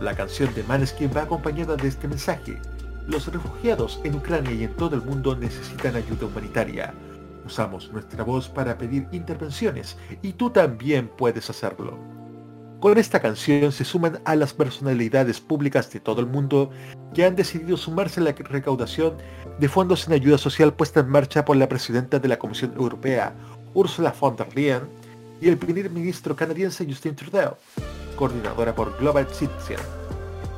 La 0.00 0.14
canción 0.14 0.52
de 0.54 0.62
Maneskin 0.64 1.10
va 1.16 1.22
acompañada 1.22 1.76
de 1.76 1.88
este 1.88 2.08
mensaje. 2.08 2.58
Los 3.06 3.26
refugiados 3.26 4.00
en 4.04 4.14
Ucrania 4.14 4.52
y 4.52 4.64
en 4.64 4.74
todo 4.74 4.96
el 4.96 5.02
mundo 5.02 5.36
necesitan 5.36 5.94
ayuda 5.94 6.26
humanitaria. 6.26 6.94
Usamos 7.46 7.92
nuestra 7.92 8.24
voz 8.24 8.48
para 8.48 8.78
pedir 8.78 9.06
intervenciones 9.12 9.96
y 10.22 10.32
tú 10.32 10.50
también 10.50 11.08
puedes 11.08 11.50
hacerlo. 11.50 11.98
Con 12.80 12.98
esta 12.98 13.20
canción 13.20 13.72
se 13.72 13.84
suman 13.84 14.20
a 14.26 14.36
las 14.36 14.52
personalidades 14.52 15.40
públicas 15.40 15.90
de 15.90 16.00
todo 16.00 16.20
el 16.20 16.26
mundo 16.26 16.70
que 17.14 17.24
han 17.24 17.34
decidido 17.34 17.78
sumarse 17.78 18.20
a 18.20 18.24
la 18.24 18.32
recaudación 18.32 19.14
de 19.58 19.68
fondos 19.68 20.06
en 20.06 20.12
ayuda 20.12 20.36
social 20.36 20.74
puesta 20.74 21.00
en 21.00 21.08
marcha 21.08 21.44
por 21.46 21.56
la 21.56 21.68
presidenta 21.68 22.18
de 22.18 22.28
la 22.28 22.38
Comisión 22.38 22.74
Europea, 22.74 23.34
Ursula 23.74 24.14
von 24.18 24.36
der 24.36 24.54
Leyen, 24.54 24.82
y 25.40 25.48
el 25.48 25.58
primer 25.58 25.90
ministro 25.90 26.34
canadiense 26.34 26.86
Justin 26.86 27.14
Trudeau, 27.14 27.56
coordinadora 28.16 28.74
por 28.74 28.96
Global 28.98 29.26
Citizen. 29.26 29.78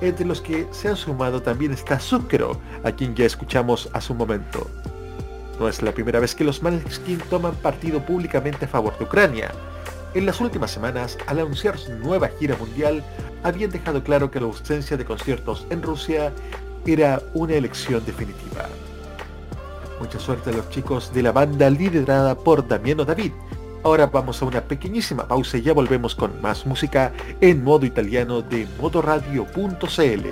Entre 0.01 0.27
los 0.27 0.41
que 0.43 0.67
se 0.71 0.89
han 0.89 0.97
sumado 0.97 1.41
también 1.41 1.73
está 1.73 1.99
Zucchero, 1.99 2.61
a 2.85 2.93
quien 2.93 3.14
ya 3.14 3.25
escuchamos 3.25 3.89
hace 3.95 4.12
un 4.12 4.19
momento. 4.19 4.71
No 5.59 5.69
es 5.69 5.81
la 5.81 5.93
primera 5.93 6.21
vez 6.21 6.35
que 6.35 6.45
los 6.45 6.62
Maneskin 6.62 7.19
toman 7.31 7.55
partido 7.57 8.05
públicamente 8.05 8.67
a 8.67 8.69
favor 8.69 8.97
de 8.99 9.05
Ucrania. 9.05 9.51
En 10.12 10.27
las 10.27 10.41
últimas 10.41 10.71
semanas, 10.71 11.17
al 11.27 11.41
anunciar 11.41 11.79
su 11.79 11.93
nueva 11.95 12.29
gira 12.39 12.57
mundial, 12.57 13.03
habían 13.43 13.71
dejado 13.71 14.03
claro 14.05 14.31
que 14.31 14.41
la 14.41 14.47
ausencia 14.47 14.97
de 14.97 15.05
conciertos 15.05 15.67
en 15.71 15.83
Rusia 15.83 16.33
era 16.85 17.23
una 17.33 17.55
elección 17.55 18.05
definitiva. 18.05 18.69
Mucha 20.01 20.20
suerte 20.20 20.51
a 20.51 20.53
los 20.53 20.68
chicos 20.70 21.12
de 21.14 21.22
la 21.22 21.32
banda 21.32 21.70
liderada 21.70 22.34
por 22.34 22.66
Damiano 22.66 23.05
David. 23.05 23.32
Ahora 23.82 24.07
vamos 24.07 24.42
a 24.42 24.44
una 24.44 24.61
pequeñísima 24.61 25.26
pausa 25.26 25.59
y 25.59 25.62
ya 25.62 25.72
volvemos 25.72 26.14
con 26.14 26.40
más 26.42 26.66
música 26.66 27.12
en 27.40 27.62
modo 27.62 27.86
italiano 27.86 28.42
de 28.42 28.66
modoradio.cl. 28.80 30.26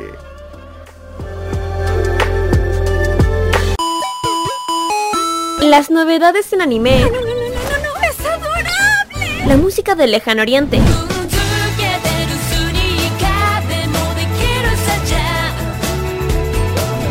Las 5.63 5.91
novedades 5.91 6.53
en 6.53 6.61
anime. 6.61 7.01
¡No, 7.01 7.11
no, 7.11 7.21
no, 7.21 7.23
no! 7.23 8.09
¡Es 8.11 8.27
adorable! 8.27 9.47
La 9.47 9.57
música 9.57 9.95
del 9.95 10.11
lejano 10.11 10.43
oriente. 10.43 10.79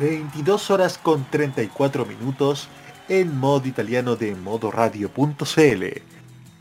22 0.00 0.70
horas 0.70 0.96
con 0.96 1.26
34 1.30 2.06
minutos 2.06 2.68
en 3.10 3.36
modo 3.38 3.68
italiano 3.68 4.16
de 4.16 4.34
modoradio.cl. 4.34 5.84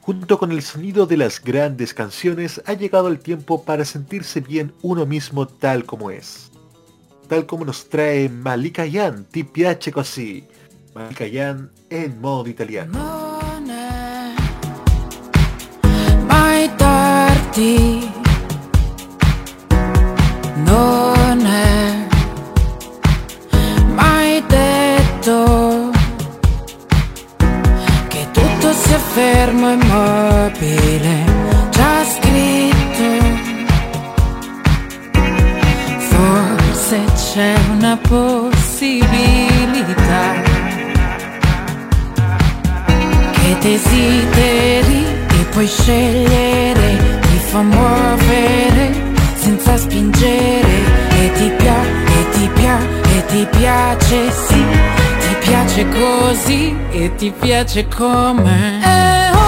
Junto 0.01 0.37
con 0.37 0.51
el 0.51 0.61
sonido 0.61 1.05
de 1.05 1.15
las 1.15 1.41
grandes 1.41 1.93
canciones 1.93 2.61
ha 2.65 2.73
llegado 2.73 3.07
el 3.07 3.19
tiempo 3.19 3.63
para 3.63 3.85
sentirse 3.85 4.41
bien 4.41 4.73
uno 4.81 5.05
mismo 5.05 5.47
tal 5.47 5.85
como 5.85 6.11
es. 6.11 6.51
Tal 7.29 7.45
como 7.45 7.63
nos 7.63 7.87
trae 7.87 8.27
Malika 8.27 8.85
Yan, 8.85 9.25
piace 9.53 9.91
così. 9.91 10.45
Malika 10.93 11.25
Yan 11.25 11.71
en 11.89 12.19
modo 12.19 12.49
italiano. 12.49 13.29
Fermo 29.19 29.69
e 29.69 29.73
immobile, 29.73 31.13
già 31.71 32.05
scritto. 32.05 33.07
Forse 36.11 36.97
c'è 37.15 37.53
una 37.75 37.97
possibilità 37.97 39.07
che 43.33 43.57
desideri 43.59 45.01
e 45.27 45.43
puoi 45.51 45.67
scegliere, 45.67 47.19
ti 47.21 47.37
fa 47.49 47.61
muovere 47.61 48.85
senza 49.35 49.75
spingere 49.77 50.75
e 51.21 51.31
ti 51.33 51.51
piace, 51.57 51.89
e 52.19 52.29
ti 52.31 52.49
piace, 52.53 52.87
e 53.17 53.25
ti 53.25 53.47
piace, 53.57 54.31
sì, 54.47 54.58
piace 55.79 55.85
così 55.87 56.75
e 56.91 57.15
ti 57.15 57.31
piace 57.31 57.87
come. 57.87 58.79
È 58.81 59.38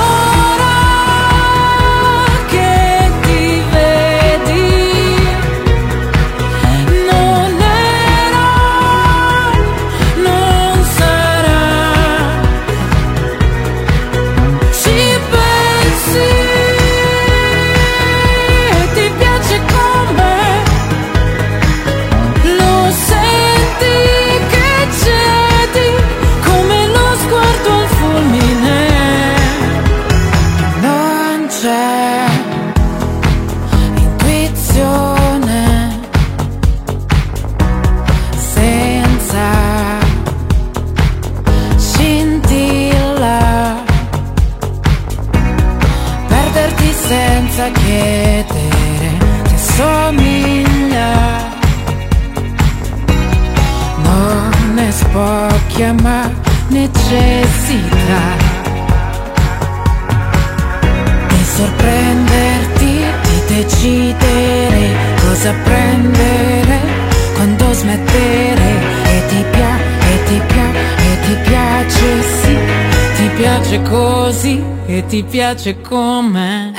ti 75.11 75.23
piace 75.23 75.81
come 75.81 76.70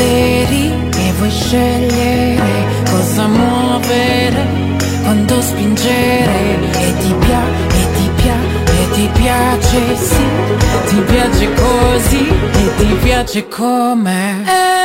desideri 0.00 0.72
e 0.96 1.12
vuoi 1.16 1.30
scegliere 1.30 2.84
cosa 2.90 3.26
muovere 3.26 4.46
quando 5.02 5.40
spingere 5.40 6.58
e 6.72 6.94
ti 6.98 7.14
piace 7.18 7.68
e 7.68 7.86
ti 7.94 8.10
piace 8.16 8.82
e 8.82 8.90
ti 8.92 9.10
piace 9.12 9.96
sì 9.96 10.24
ti 10.88 11.00
piace 11.02 11.52
così 11.54 12.28
e 12.28 12.74
ti 12.76 12.94
piace 13.02 13.48
come 13.48 14.42
è 14.44 14.79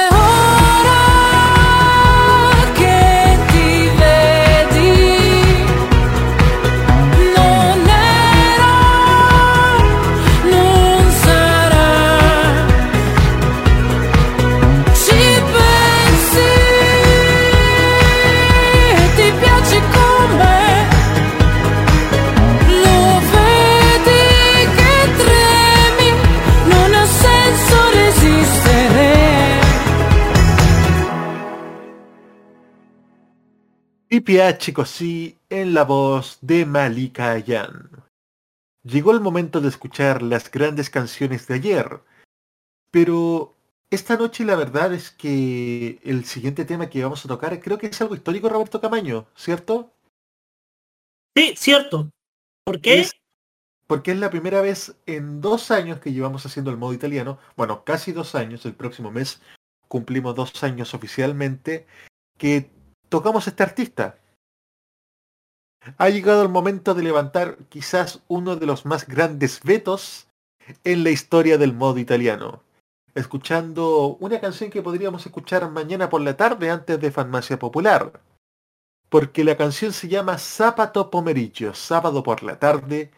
Y 34.15 34.21
piace 34.21 34.71
così 34.71 35.37
en 35.49 35.73
la 35.73 35.83
voz 35.83 36.37
de 36.39 36.65
Malika 36.65 37.37
Yan. 37.37 37.89
Llegó 38.83 39.11
el 39.11 39.19
momento 39.19 39.59
de 39.59 39.67
escuchar 39.67 40.21
las 40.21 40.49
grandes 40.49 40.89
canciones 40.89 41.47
de 41.47 41.55
ayer, 41.55 41.99
pero 42.91 43.57
esta 43.89 44.15
noche 44.15 44.45
la 44.45 44.55
verdad 44.55 44.93
es 44.93 45.11
que 45.11 45.99
el 46.01 46.23
siguiente 46.23 46.63
tema 46.63 46.89
que 46.89 47.03
vamos 47.03 47.25
a 47.25 47.27
tocar 47.27 47.59
creo 47.59 47.77
que 47.77 47.87
es 47.87 47.99
algo 47.99 48.15
histórico, 48.15 48.47
Roberto 48.47 48.79
Camaño, 48.79 49.27
¿cierto? 49.35 49.91
Sí, 51.35 51.53
cierto. 51.57 52.09
¿Por 52.63 52.79
qué? 52.79 53.01
Es- 53.01 53.11
porque 53.85 54.11
es 54.13 54.17
la 54.17 54.29
primera 54.29 54.61
vez 54.61 54.95
en 55.07 55.41
dos 55.41 55.71
años 55.71 55.99
que 55.99 56.13
llevamos 56.13 56.45
haciendo 56.45 56.71
el 56.71 56.77
modo 56.77 56.93
italiano, 56.93 57.37
bueno, 57.57 57.83
casi 57.83 58.13
dos 58.13 58.33
años, 58.33 58.65
el 58.65 58.75
próximo 58.75 59.11
mes 59.11 59.41
cumplimos 59.89 60.35
dos 60.35 60.63
años 60.63 60.93
oficialmente, 60.93 61.85
que 62.37 62.71
tocamos 63.09 63.47
este 63.47 63.63
artista. 63.63 64.17
Ha 65.97 66.09
llegado 66.09 66.41
el 66.41 66.49
momento 66.49 66.93
de 66.95 67.03
levantar 67.03 67.57
quizás 67.69 68.21
uno 68.27 68.55
de 68.55 68.65
los 68.65 68.85
más 68.85 69.07
grandes 69.07 69.61
vetos 69.61 70.27
en 70.83 71.03
la 71.03 71.11
historia 71.11 71.57
del 71.57 71.73
modo 71.73 71.99
italiano. 71.99 72.63
Escuchando 73.13 74.17
una 74.19 74.41
canción 74.41 74.71
que 74.71 74.81
podríamos 74.81 75.25
escuchar 75.25 75.69
mañana 75.69 76.09
por 76.09 76.21
la 76.21 76.35
tarde 76.35 76.69
antes 76.69 76.99
de 76.99 77.11
Farmacia 77.11 77.59
Popular. 77.59 78.19
Porque 79.09 79.43
la 79.43 79.55
canción 79.55 79.93
se 79.93 80.07
llama 80.07 80.37
Sábato 80.37 81.11
Pomeriggio, 81.11 81.73
sábado 81.75 82.23
por 82.23 82.41
la 82.43 82.59
tarde, 82.59 83.11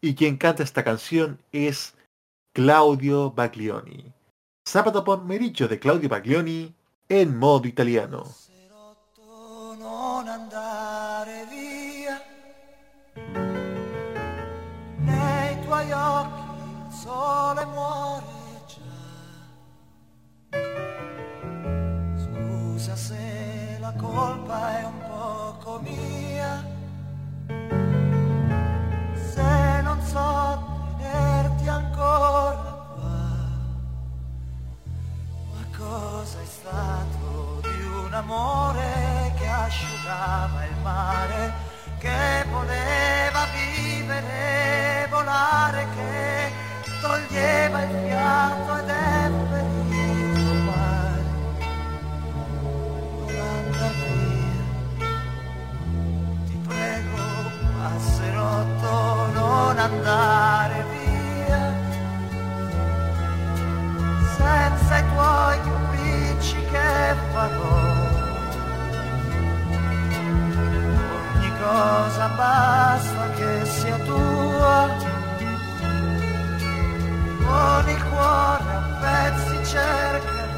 y 0.00 0.14
quien 0.14 0.36
canta 0.36 0.62
esta 0.62 0.84
canción 0.84 1.38
es 1.50 1.94
Claudio 2.54 3.32
Baglioni. 3.32 4.12
Sábado 4.64 5.02
Pomeriggio 5.04 5.66
de 5.68 5.80
Claudio 5.80 6.08
Baglioni 6.08 6.74
en 7.08 7.36
modo 7.36 7.66
italiano. 7.66 8.24
non 10.22 10.28
andare 10.28 11.46
via. 11.50 12.22
Nei 14.98 15.60
tuoi 15.62 15.90
occhi 15.90 16.42
il 16.86 16.92
sole 16.92 17.64
muore 17.66 18.24
già. 18.66 18.80
Scusa 22.22 22.94
se 22.94 23.76
la 23.80 23.92
colpa 23.94 24.78
è 24.78 24.84
un 24.84 24.98
poco 25.08 25.80
mia. 25.80 26.64
Se 29.32 29.80
non 29.82 30.00
so 30.02 30.94
tenerti 30.98 31.68
ancora 31.68 32.86
qua, 32.94 33.10
ma 35.50 35.76
cosa 35.76 36.40
è 36.40 36.46
stato? 36.46 37.61
un 38.12 38.18
amore 38.18 39.32
che 39.38 39.46
asciugava 39.48 40.64
il 40.66 40.76
mare, 40.82 41.52
che 41.96 42.44
voleva 42.50 43.46
vivere, 43.54 45.06
volare, 45.08 45.86
che 45.96 46.52
toglieva 47.00 47.82
il 47.84 47.88
fiato 48.04 48.76
ed 48.76 48.88
è 48.88 49.30
ferito 49.48 50.52
mare. 50.68 51.24
Non 53.28 53.56
andar 53.64 53.92
via, 54.02 55.06
ti 56.44 56.60
prego 56.68 57.24
passerotto, 57.78 58.92
non 59.32 59.78
andare 59.78 60.84
via, 60.90 61.72
senza 64.36 64.98
i 64.98 65.04
tuoi 65.14 65.60
capricci 65.62 66.62
che 66.70 67.14
farò. 67.32 68.01
Cosa 71.72 72.28
basta 72.36 73.22
che 73.36 73.64
sia 73.64 73.98
tua. 74.08 74.76
Con 77.44 77.88
il 77.88 78.02
cuore 78.10 78.70
a 78.78 78.82
pezzi 79.02 79.56
cercherò 79.72 80.50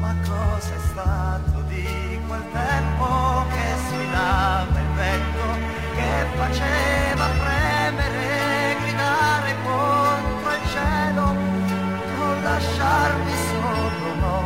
ma 0.00 0.14
cosa 0.28 0.74
è 0.74 0.82
stato 0.90 1.60
di 1.68 2.20
quel 2.26 2.44
tempo 2.52 3.08
che 3.52 3.66
sfidava 3.84 4.80
il 4.84 4.90
vento 5.02 5.46
che 5.96 6.12
faceva 6.36 7.26
premere 7.44 8.76
gridare 8.82 9.54
contro 9.64 10.50
il 10.58 10.68
cielo 10.74 11.24
non 12.16 12.42
lasciarmi 12.42 13.34
solo 13.50 14.14
no. 14.22 14.38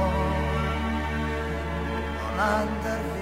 Non 2.19 2.39
andar 2.39 3.14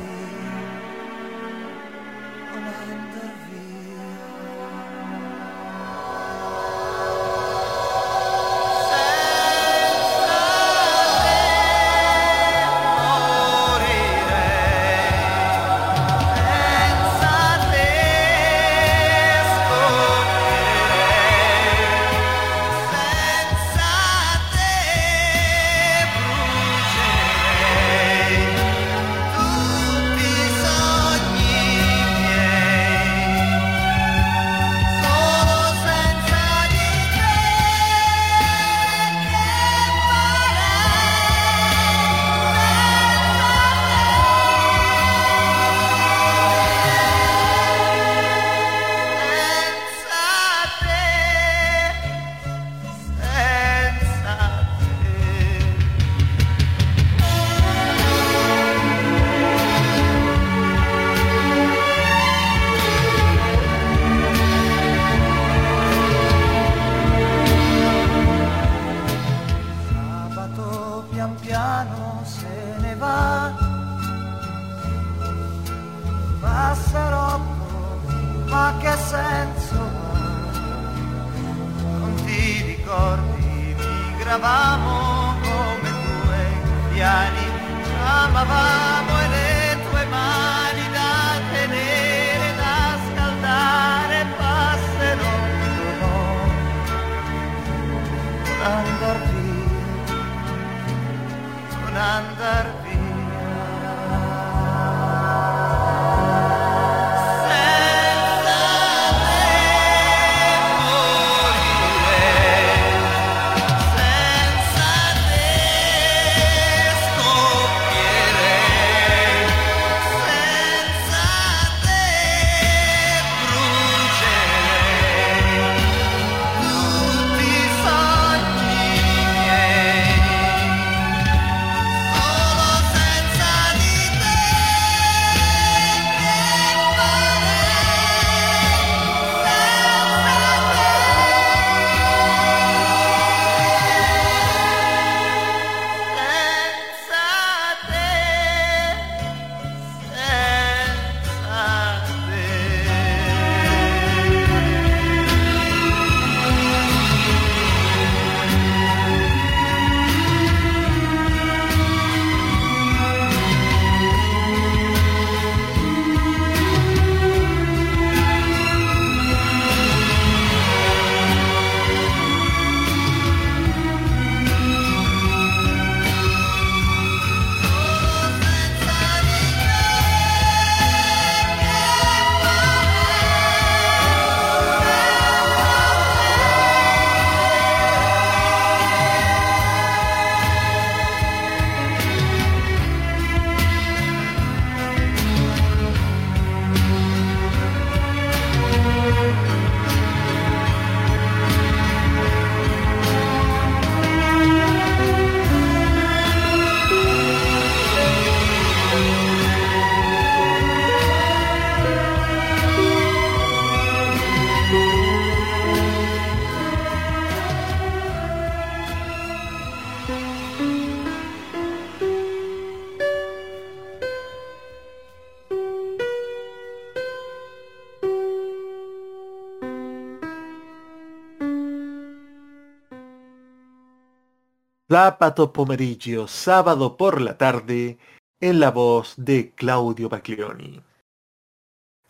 Sábado 234.93 235.55
Pomeriggio, 235.55 236.29
sábado 236.29 236.99
por 236.99 237.23
la 237.23 237.39
tarde, 237.39 237.97
en 238.43 238.61
la 238.61 238.71
voz 238.71 239.15
de 239.17 239.53
Claudio 239.53 240.11
Baglioni. 240.11 240.83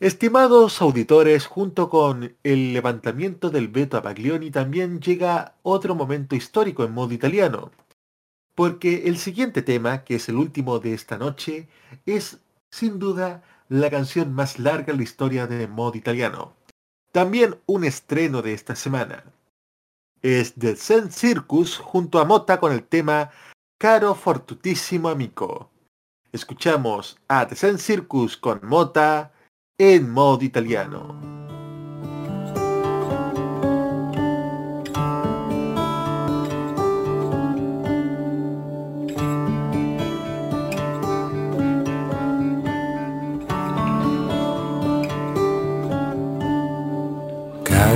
Estimados 0.01 0.83
auditores, 0.83 1.47
junto 1.47 1.89
con 1.89 2.37
el 2.43 2.73
levantamiento 2.73 3.51
del 3.51 3.69
veto 3.69 3.97
a 3.97 4.01
Baglioni 4.01 4.51
también 4.51 5.01
llega 5.01 5.55
otro 5.63 5.95
momento 5.95 6.35
histórico 6.35 6.83
en 6.83 6.93
modo 6.93 7.15
italiano, 7.15 7.71
porque 8.57 9.05
el 9.05 9.17
siguiente 9.17 9.63
tema, 9.63 10.03
que 10.03 10.17
es 10.17 10.29
el 10.29 10.35
último 10.35 10.81
de 10.81 10.93
esta 10.95 11.17
noche, 11.17 11.69
es 12.05 12.41
sin 12.73 12.99
duda 12.99 13.45
la 13.69 13.91
canción 13.91 14.33
más 14.33 14.59
larga 14.59 14.91
en 14.91 14.97
la 14.97 15.05
historia 15.05 15.47
de 15.47 15.69
modo 15.69 15.97
italiano. 15.97 16.57
También 17.13 17.61
un 17.67 17.85
estreno 17.85 18.43
de 18.43 18.55
esta 18.55 18.75
semana. 18.75 19.23
Es 20.23 20.55
The 20.55 20.77
Zen 20.77 21.11
Circus 21.11 21.77
junto 21.79 22.21
a 22.21 22.25
Mota 22.25 22.61
con 22.61 22.71
el 22.71 22.85
tema 22.85 23.33
Caro 23.77 24.15
Fortutissimo 24.15 25.09
Amico. 25.09 25.69
Escuchamos 26.31 27.19
a 27.27 27.49
The 27.49 27.57
Zen 27.57 27.79
Circus 27.79 28.37
con 28.37 28.61
Mota 28.63 29.33
en 29.79 30.09
modo 30.09 30.45
italiano. 30.45 31.52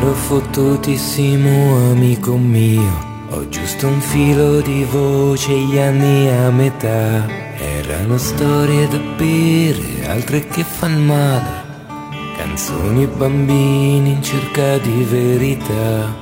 Caro 0.07 0.19
fottutissimo 0.19 1.91
amico 1.91 2.37
mio, 2.37 3.27
ho 3.31 3.49
giusto 3.49 3.89
un 3.89 4.01
filo 4.01 4.61
di 4.61 4.85
voce, 4.85 5.51
gli 5.53 5.79
anni 5.79 6.29
a 6.29 6.49
metà. 6.49 7.27
Erano 7.59 8.17
storie 8.17 8.87
da 8.87 8.99
bere, 9.17 10.07
altre 10.07 10.47
che 10.47 10.63
fan 10.63 11.05
male. 11.05 11.65
Canzoni 12.37 13.03
e 13.03 13.09
bambini 13.09 14.13
in 14.13 14.23
cerca 14.23 14.79
di 14.79 15.03
verità. 15.11 16.15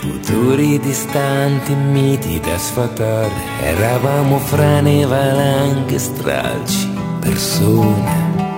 Futuri 0.00 0.80
distanti, 0.80 1.74
miti 1.74 2.40
da 2.40 2.58
sfatare. 2.58 3.30
Eravamo 3.62 4.38
frane, 4.38 5.06
valanghe, 5.06 5.96
stralci, 5.96 6.88
persone. 7.20 8.57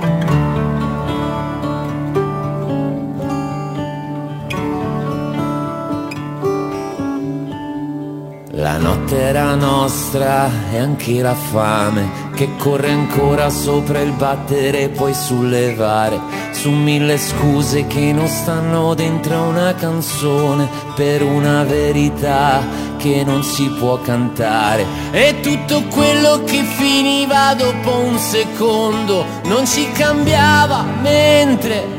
Era 9.31 9.55
nostra 9.55 10.51
e 10.73 10.79
anche 10.79 11.23
la 11.23 11.35
fame 11.37 12.29
che 12.35 12.49
corre 12.59 12.91
ancora 12.91 13.49
sopra 13.49 14.01
il 14.01 14.11
battere 14.11 14.83
e 14.83 14.89
poi 14.89 15.15
sollevare. 15.15 16.19
Su 16.51 16.73
mille 16.73 17.17
scuse 17.17 17.87
che 17.87 18.13
non 18.13 18.27
stanno 18.27 18.93
dentro 18.95 19.43
una 19.43 19.73
canzone 19.75 20.69
per 20.97 21.23
una 21.23 21.63
verità 21.63 22.61
che 22.97 23.23
non 23.25 23.45
si 23.45 23.69
può 23.69 24.01
cantare. 24.01 24.85
E 25.13 25.39
tutto 25.41 25.85
quello 25.85 26.43
che 26.45 26.65
finiva 26.65 27.55
dopo 27.55 27.99
un 27.99 28.19
secondo 28.19 29.25
non 29.45 29.65
ci 29.65 29.89
cambiava 29.93 30.83
mentre 31.03 31.99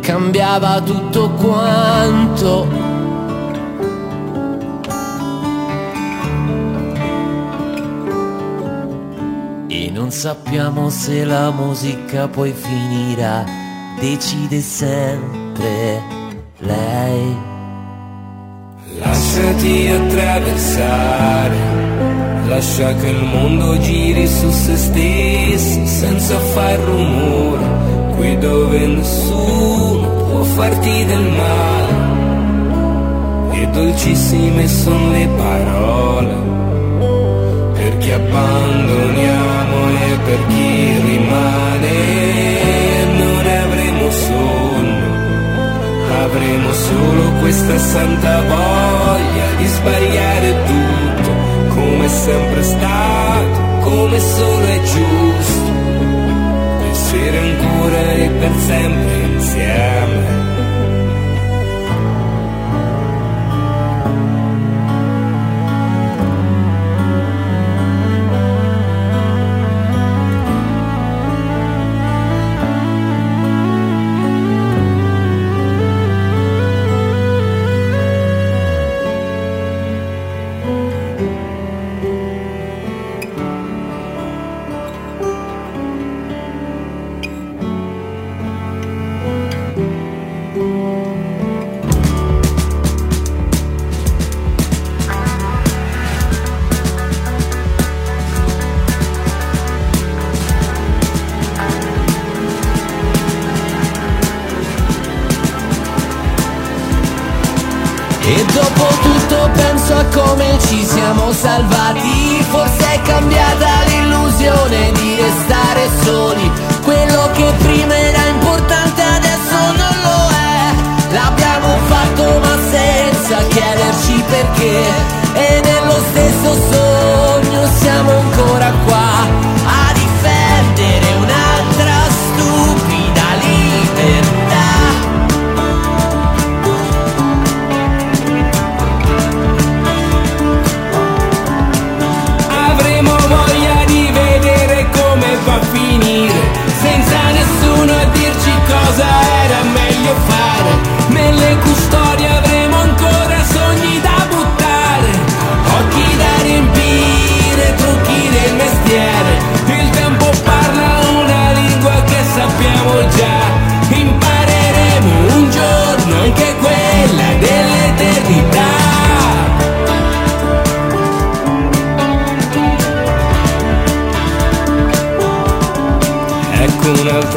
cambiava 0.00 0.80
tutto 0.80 1.30
quanto 1.30 2.85
sappiamo 10.16 10.88
se 10.88 11.26
la 11.26 11.50
musica 11.50 12.26
poi 12.26 12.50
finirà, 12.52 13.44
decide 14.00 14.62
sempre 14.62 16.02
lei. 16.60 17.36
Lasciati 18.98 19.88
attraversare, 19.88 21.58
lascia 22.48 22.94
che 22.94 23.08
il 23.08 23.24
mondo 23.24 23.78
giri 23.80 24.26
su 24.26 24.50
se 24.50 24.76
stesso 24.76 25.84
senza 25.84 26.38
far 26.38 26.78
rumore, 26.78 28.14
qui 28.16 28.38
dove 28.38 28.86
nessuno 28.86 30.08
può 30.30 30.42
farti 30.44 31.04
del 31.04 31.30
male. 31.42 31.94
E 33.52 33.66
dolcissime 33.66 34.66
sono 34.66 35.10
le 35.10 35.28
parole 35.36 36.65
chi 37.98 38.10
abbandoniamo 38.10 39.76
e 39.88 40.18
per 40.24 40.46
chi 40.48 41.00
rimane. 41.06 41.94
Non 43.18 43.46
avremo 43.46 44.10
sonno, 44.10 45.06
avremo 46.24 46.72
solo 46.72 47.30
questa 47.40 47.78
santa 47.78 48.40
voglia 48.42 49.48
di 49.58 49.66
sbagliare 49.66 50.54
tutto, 50.64 51.30
come 51.74 52.04
è 52.04 52.08
sempre 52.08 52.62
stato, 52.62 53.60
come 53.82 54.18
solo 54.20 54.66
è 54.66 54.80
giusto. 54.82 55.74
Essere 56.90 57.38
ancora 57.38 58.12
e 58.12 58.28
per 58.38 58.52
sempre 58.66 59.16
insieme. 59.34 60.45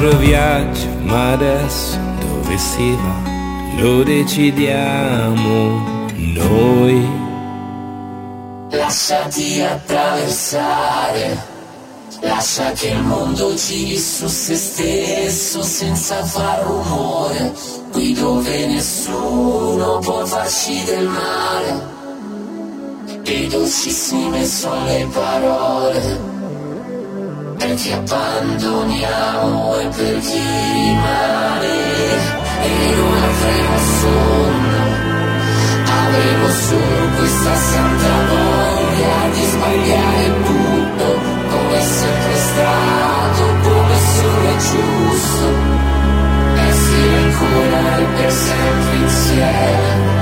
Altro 0.10 0.26
viaggio, 0.26 0.88
ma 1.04 1.34
adesso 1.34 2.00
dove 2.20 2.58
si 2.58 2.96
va? 2.96 3.80
Lo 3.80 4.02
decidiamo 4.02 6.08
noi. 6.34 7.08
Lasciati 8.72 9.62
attraversare, 9.62 11.38
lascia 12.22 12.72
che 12.72 12.88
il 12.88 13.04
mondo 13.04 13.54
giri 13.54 14.00
su 14.00 14.28
se 14.28 14.56
stesso 14.56 15.62
senza 15.62 16.26
far 16.26 16.64
rumore, 16.64 17.54
qui 17.92 18.14
dove 18.14 18.66
nessuno 18.66 20.00
può 20.00 20.26
farci 20.26 20.84
del 20.86 21.08
male. 21.08 21.84
E 23.26 23.48
dolcissime 23.48 24.44
sono 24.44 24.86
le 24.86 25.08
parole, 25.14 26.39
e 27.60 27.76
ti 27.76 27.92
abbandoniamo 27.92 29.80
e 29.80 29.88
per 29.88 30.20
chi 30.20 30.40
rimane 30.74 31.68
e 32.62 32.96
non 32.96 33.24
avremo 33.32 33.78
sonno. 34.00 34.98
Avremo 35.86 36.50
solo 36.50 37.08
questa 37.18 37.56
santa 37.56 38.14
voglia 38.30 39.30
di 39.34 39.44
sbagliare 39.44 40.26
tutto 40.44 41.08
come 41.50 41.82
sempre 41.82 42.36
stato 42.36 43.44
come 43.64 43.96
solo 44.16 44.48
è 44.48 44.58
giusto. 44.58 45.48
Essere 46.70 47.18
ancora 47.18 47.98
e 47.98 48.04
per 48.16 48.32
sempre 48.32 48.96
insieme. 48.96 50.19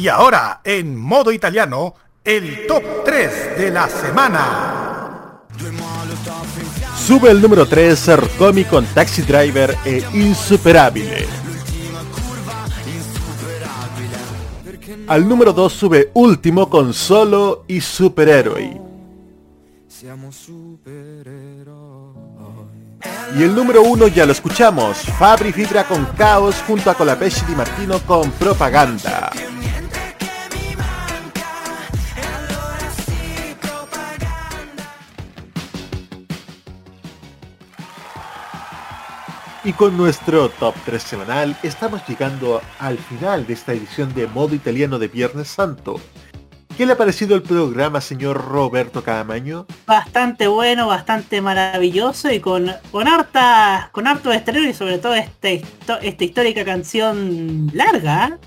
Y 0.00 0.08
ahora, 0.08 0.62
en 0.64 0.96
modo 0.96 1.30
italiano, 1.30 1.94
el 2.24 2.66
top 2.66 2.82
3 3.04 3.58
de 3.58 3.70
la 3.70 3.86
semana. 3.86 5.42
Sube 6.96 7.30
el 7.30 7.42
número 7.42 7.66
3 7.66 8.08
Arcomi 8.08 8.64
con 8.64 8.86
Taxi 8.86 9.20
Driver 9.20 9.76
e 9.84 10.02
Insuperabile. 10.14 11.28
Al 15.06 15.28
número 15.28 15.52
2 15.52 15.70
sube 15.70 16.10
Último 16.14 16.70
con 16.70 16.94
Solo 16.94 17.64
y 17.68 17.82
Superhéroe. 17.82 18.80
Y 23.36 23.42
el 23.42 23.54
número 23.54 23.82
1 23.82 24.08
ya 24.08 24.24
lo 24.24 24.32
escuchamos, 24.32 24.96
Fabri 25.18 25.52
Fibra 25.52 25.84
con 25.84 26.06
Caos 26.16 26.56
junto 26.66 26.90
a 26.90 26.94
Colapesci 26.94 27.44
Di 27.44 27.54
Martino 27.54 27.98
con 28.06 28.30
Propaganda. 28.30 29.30
Y 39.70 39.72
con 39.72 39.96
nuestro 39.96 40.48
top 40.48 40.74
3 40.84 41.00
semanal 41.00 41.56
estamos 41.62 42.02
llegando 42.08 42.60
al 42.80 42.98
final 42.98 43.46
de 43.46 43.52
esta 43.52 43.72
edición 43.72 44.12
de 44.14 44.26
modo 44.26 44.56
italiano 44.56 44.98
de 44.98 45.06
Viernes 45.06 45.46
Santo. 45.46 46.00
¿Qué 46.76 46.86
le 46.86 46.94
ha 46.94 46.96
parecido 46.96 47.36
el 47.36 47.42
programa, 47.42 48.00
señor 48.00 48.48
Roberto 48.48 49.04
Cadamaño? 49.04 49.66
Bastante 49.86 50.48
bueno, 50.48 50.88
bastante 50.88 51.40
maravilloso 51.40 52.32
y 52.32 52.40
con, 52.40 52.72
con 52.90 53.06
harta, 53.06 53.90
con 53.92 54.08
harto 54.08 54.32
estreno 54.32 54.68
y 54.68 54.74
sobre 54.74 54.98
todo 54.98 55.14
este, 55.14 55.62
esta 56.02 56.24
histórica 56.24 56.64
canción 56.64 57.70
larga. 57.72 58.38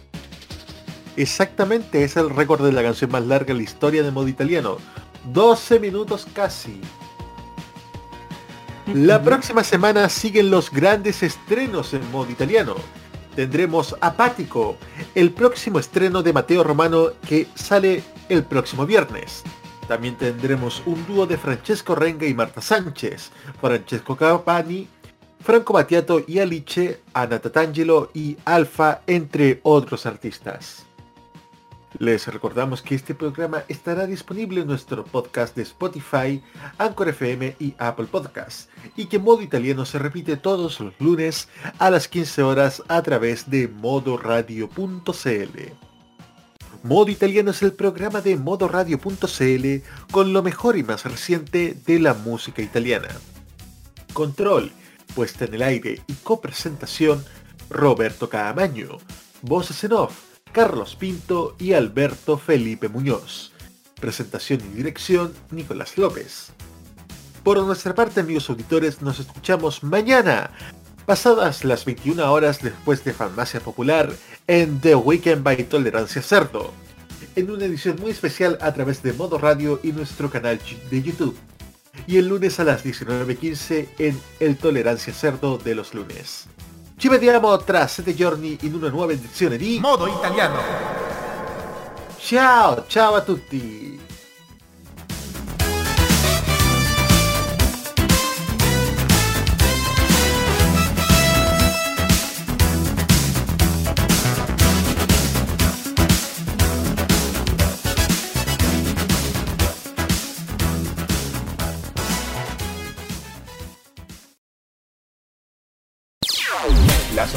Exactamente, 1.16 2.04
es 2.04 2.18
el 2.18 2.32
récord 2.32 2.66
de 2.66 2.74
la 2.74 2.84
canción 2.84 3.10
más 3.10 3.24
larga 3.26 3.52
en 3.52 3.60
la 3.60 3.64
historia 3.64 4.04
de 4.04 4.12
modo 4.12 4.28
italiano. 4.28 4.76
12 5.32 5.80
minutos 5.80 6.28
casi. 6.34 6.82
La 8.88 9.24
próxima 9.24 9.64
semana 9.64 10.10
siguen 10.10 10.52
los 10.52 10.70
grandes 10.70 11.24
estrenos 11.24 11.94
en 11.94 12.12
modo 12.12 12.30
italiano. 12.30 12.76
Tendremos 13.34 13.96
Apático, 14.02 14.78
el 15.16 15.32
próximo 15.32 15.80
estreno 15.80 16.22
de 16.22 16.34
Mateo 16.34 16.64
Romano 16.64 17.12
que 17.28 17.48
sale 17.56 18.04
el 18.30 18.44
próximo 18.44 18.86
viernes. 18.86 19.42
También 19.88 20.18
tendremos 20.18 20.84
un 20.86 21.06
dúo 21.08 21.26
de 21.26 21.38
Francesco 21.38 21.96
Renga 21.96 22.28
y 22.28 22.34
Marta 22.34 22.62
Sánchez, 22.62 23.32
Francesco 23.60 24.16
Capani, 24.18 24.88
Franco 25.40 25.74
Battiato 25.74 26.24
y 26.28 26.40
Alice, 26.40 27.02
Ana 27.14 27.40
Tatangelo 27.40 28.12
y 28.14 28.38
Alfa, 28.46 29.02
entre 29.08 29.60
otros 29.64 30.06
artistas. 30.06 30.86
Les 32.00 32.28
recordamos 32.28 32.82
que 32.82 32.96
este 32.96 33.14
programa 33.14 33.64
estará 33.68 34.08
disponible 34.08 34.62
en 34.62 34.68
nuestro 34.68 35.04
podcast 35.06 35.56
de 35.56 35.62
Spotify, 35.62 36.42
Anchor 36.78 37.10
FM 37.10 37.56
y 37.60 37.76
Apple 37.78 38.08
Podcasts, 38.08 38.68
y 38.96 39.06
que 39.06 39.20
Modo 39.20 39.42
Italiano 39.42 39.86
se 39.86 40.00
repite 40.00 40.38
todos 40.38 40.80
los 40.80 40.94
lunes 41.00 41.50
a 41.78 41.92
las 41.92 42.08
15 42.08 42.42
horas 42.44 42.84
a 42.88 43.02
través 43.04 43.50
de 43.50 43.68
modoradio.cl. 43.68 44.74
Modo 46.84 47.12
Italiano 47.12 47.52
es 47.52 47.62
el 47.62 47.74
programa 47.74 48.22
de 48.22 48.36
modoradio.cl 48.36 50.12
con 50.12 50.34
lo 50.34 50.44
mejor 50.44 50.78
y 50.78 50.84
más 50.84 51.06
reciente 51.06 51.78
de 51.86 52.00
la 52.00 52.14
música 52.14 52.62
italiana. 52.62 53.10
Control, 54.14 54.72
puesta 55.16 55.46
en 55.46 55.54
el 55.54 55.62
aire 55.62 56.02
y 56.08 56.14
copresentación, 56.16 57.24
Roberto 57.70 58.30
Caamaño. 58.30 58.98
Voces 59.42 59.84
en 59.84 59.94
off, 59.94 60.33
Carlos 60.54 60.96
Pinto 60.96 61.56
y 61.58 61.74
Alberto 61.74 62.38
Felipe 62.38 62.88
Muñoz. 62.88 63.52
Presentación 64.00 64.62
y 64.62 64.78
dirección, 64.78 65.34
Nicolás 65.50 65.98
López. 65.98 66.52
Por 67.44 67.58
nuestra 67.64 67.96
parte, 67.96 68.20
amigos 68.20 68.52
auditores, 68.52 69.02
nos 69.02 69.20
escuchamos 69.20 69.84
mañana, 69.84 70.52
pasadas 71.08 71.66
las 71.66 71.86
21 71.86 72.32
horas 72.32 72.62
después 72.62 73.04
de 73.04 73.14
Farmacia 73.14 73.62
Popular, 73.62 74.14
en 74.46 74.80
The 74.80 74.94
Weekend 74.94 75.42
by 75.42 75.64
Tolerancia 75.64 76.22
Cerdo, 76.22 76.72
en 77.36 77.50
una 77.50 77.66
edición 77.66 77.98
muy 78.00 78.12
especial 78.12 78.60
a 78.62 78.72
través 78.74 79.02
de 79.02 79.14
Modo 79.14 79.40
Radio 79.40 79.80
y 79.82 79.92
nuestro 79.92 80.30
canal 80.30 80.60
de 80.92 81.02
YouTube. 81.02 81.36
Y 82.06 82.18
el 82.18 82.28
lunes 82.28 82.60
a 82.60 82.64
las 82.64 82.86
19.15 82.86 83.88
en 83.98 84.22
El 84.40 84.58
Tolerancia 84.58 85.14
Cerdo 85.14 85.58
de 85.58 85.74
los 85.74 85.96
lunes. 85.96 86.48
Ci 87.04 87.10
vediamo 87.10 87.58
tra 87.58 87.86
sette 87.86 88.16
giorni 88.16 88.58
in 88.62 88.76
una 88.76 88.88
nuova 88.88 89.12
edizione 89.12 89.58
di 89.58 89.78
Modo 89.82 90.08
Italiano. 90.08 90.62
Ciao, 92.18 92.86
ciao 92.88 93.16
a 93.16 93.22
tutti. 93.22 94.03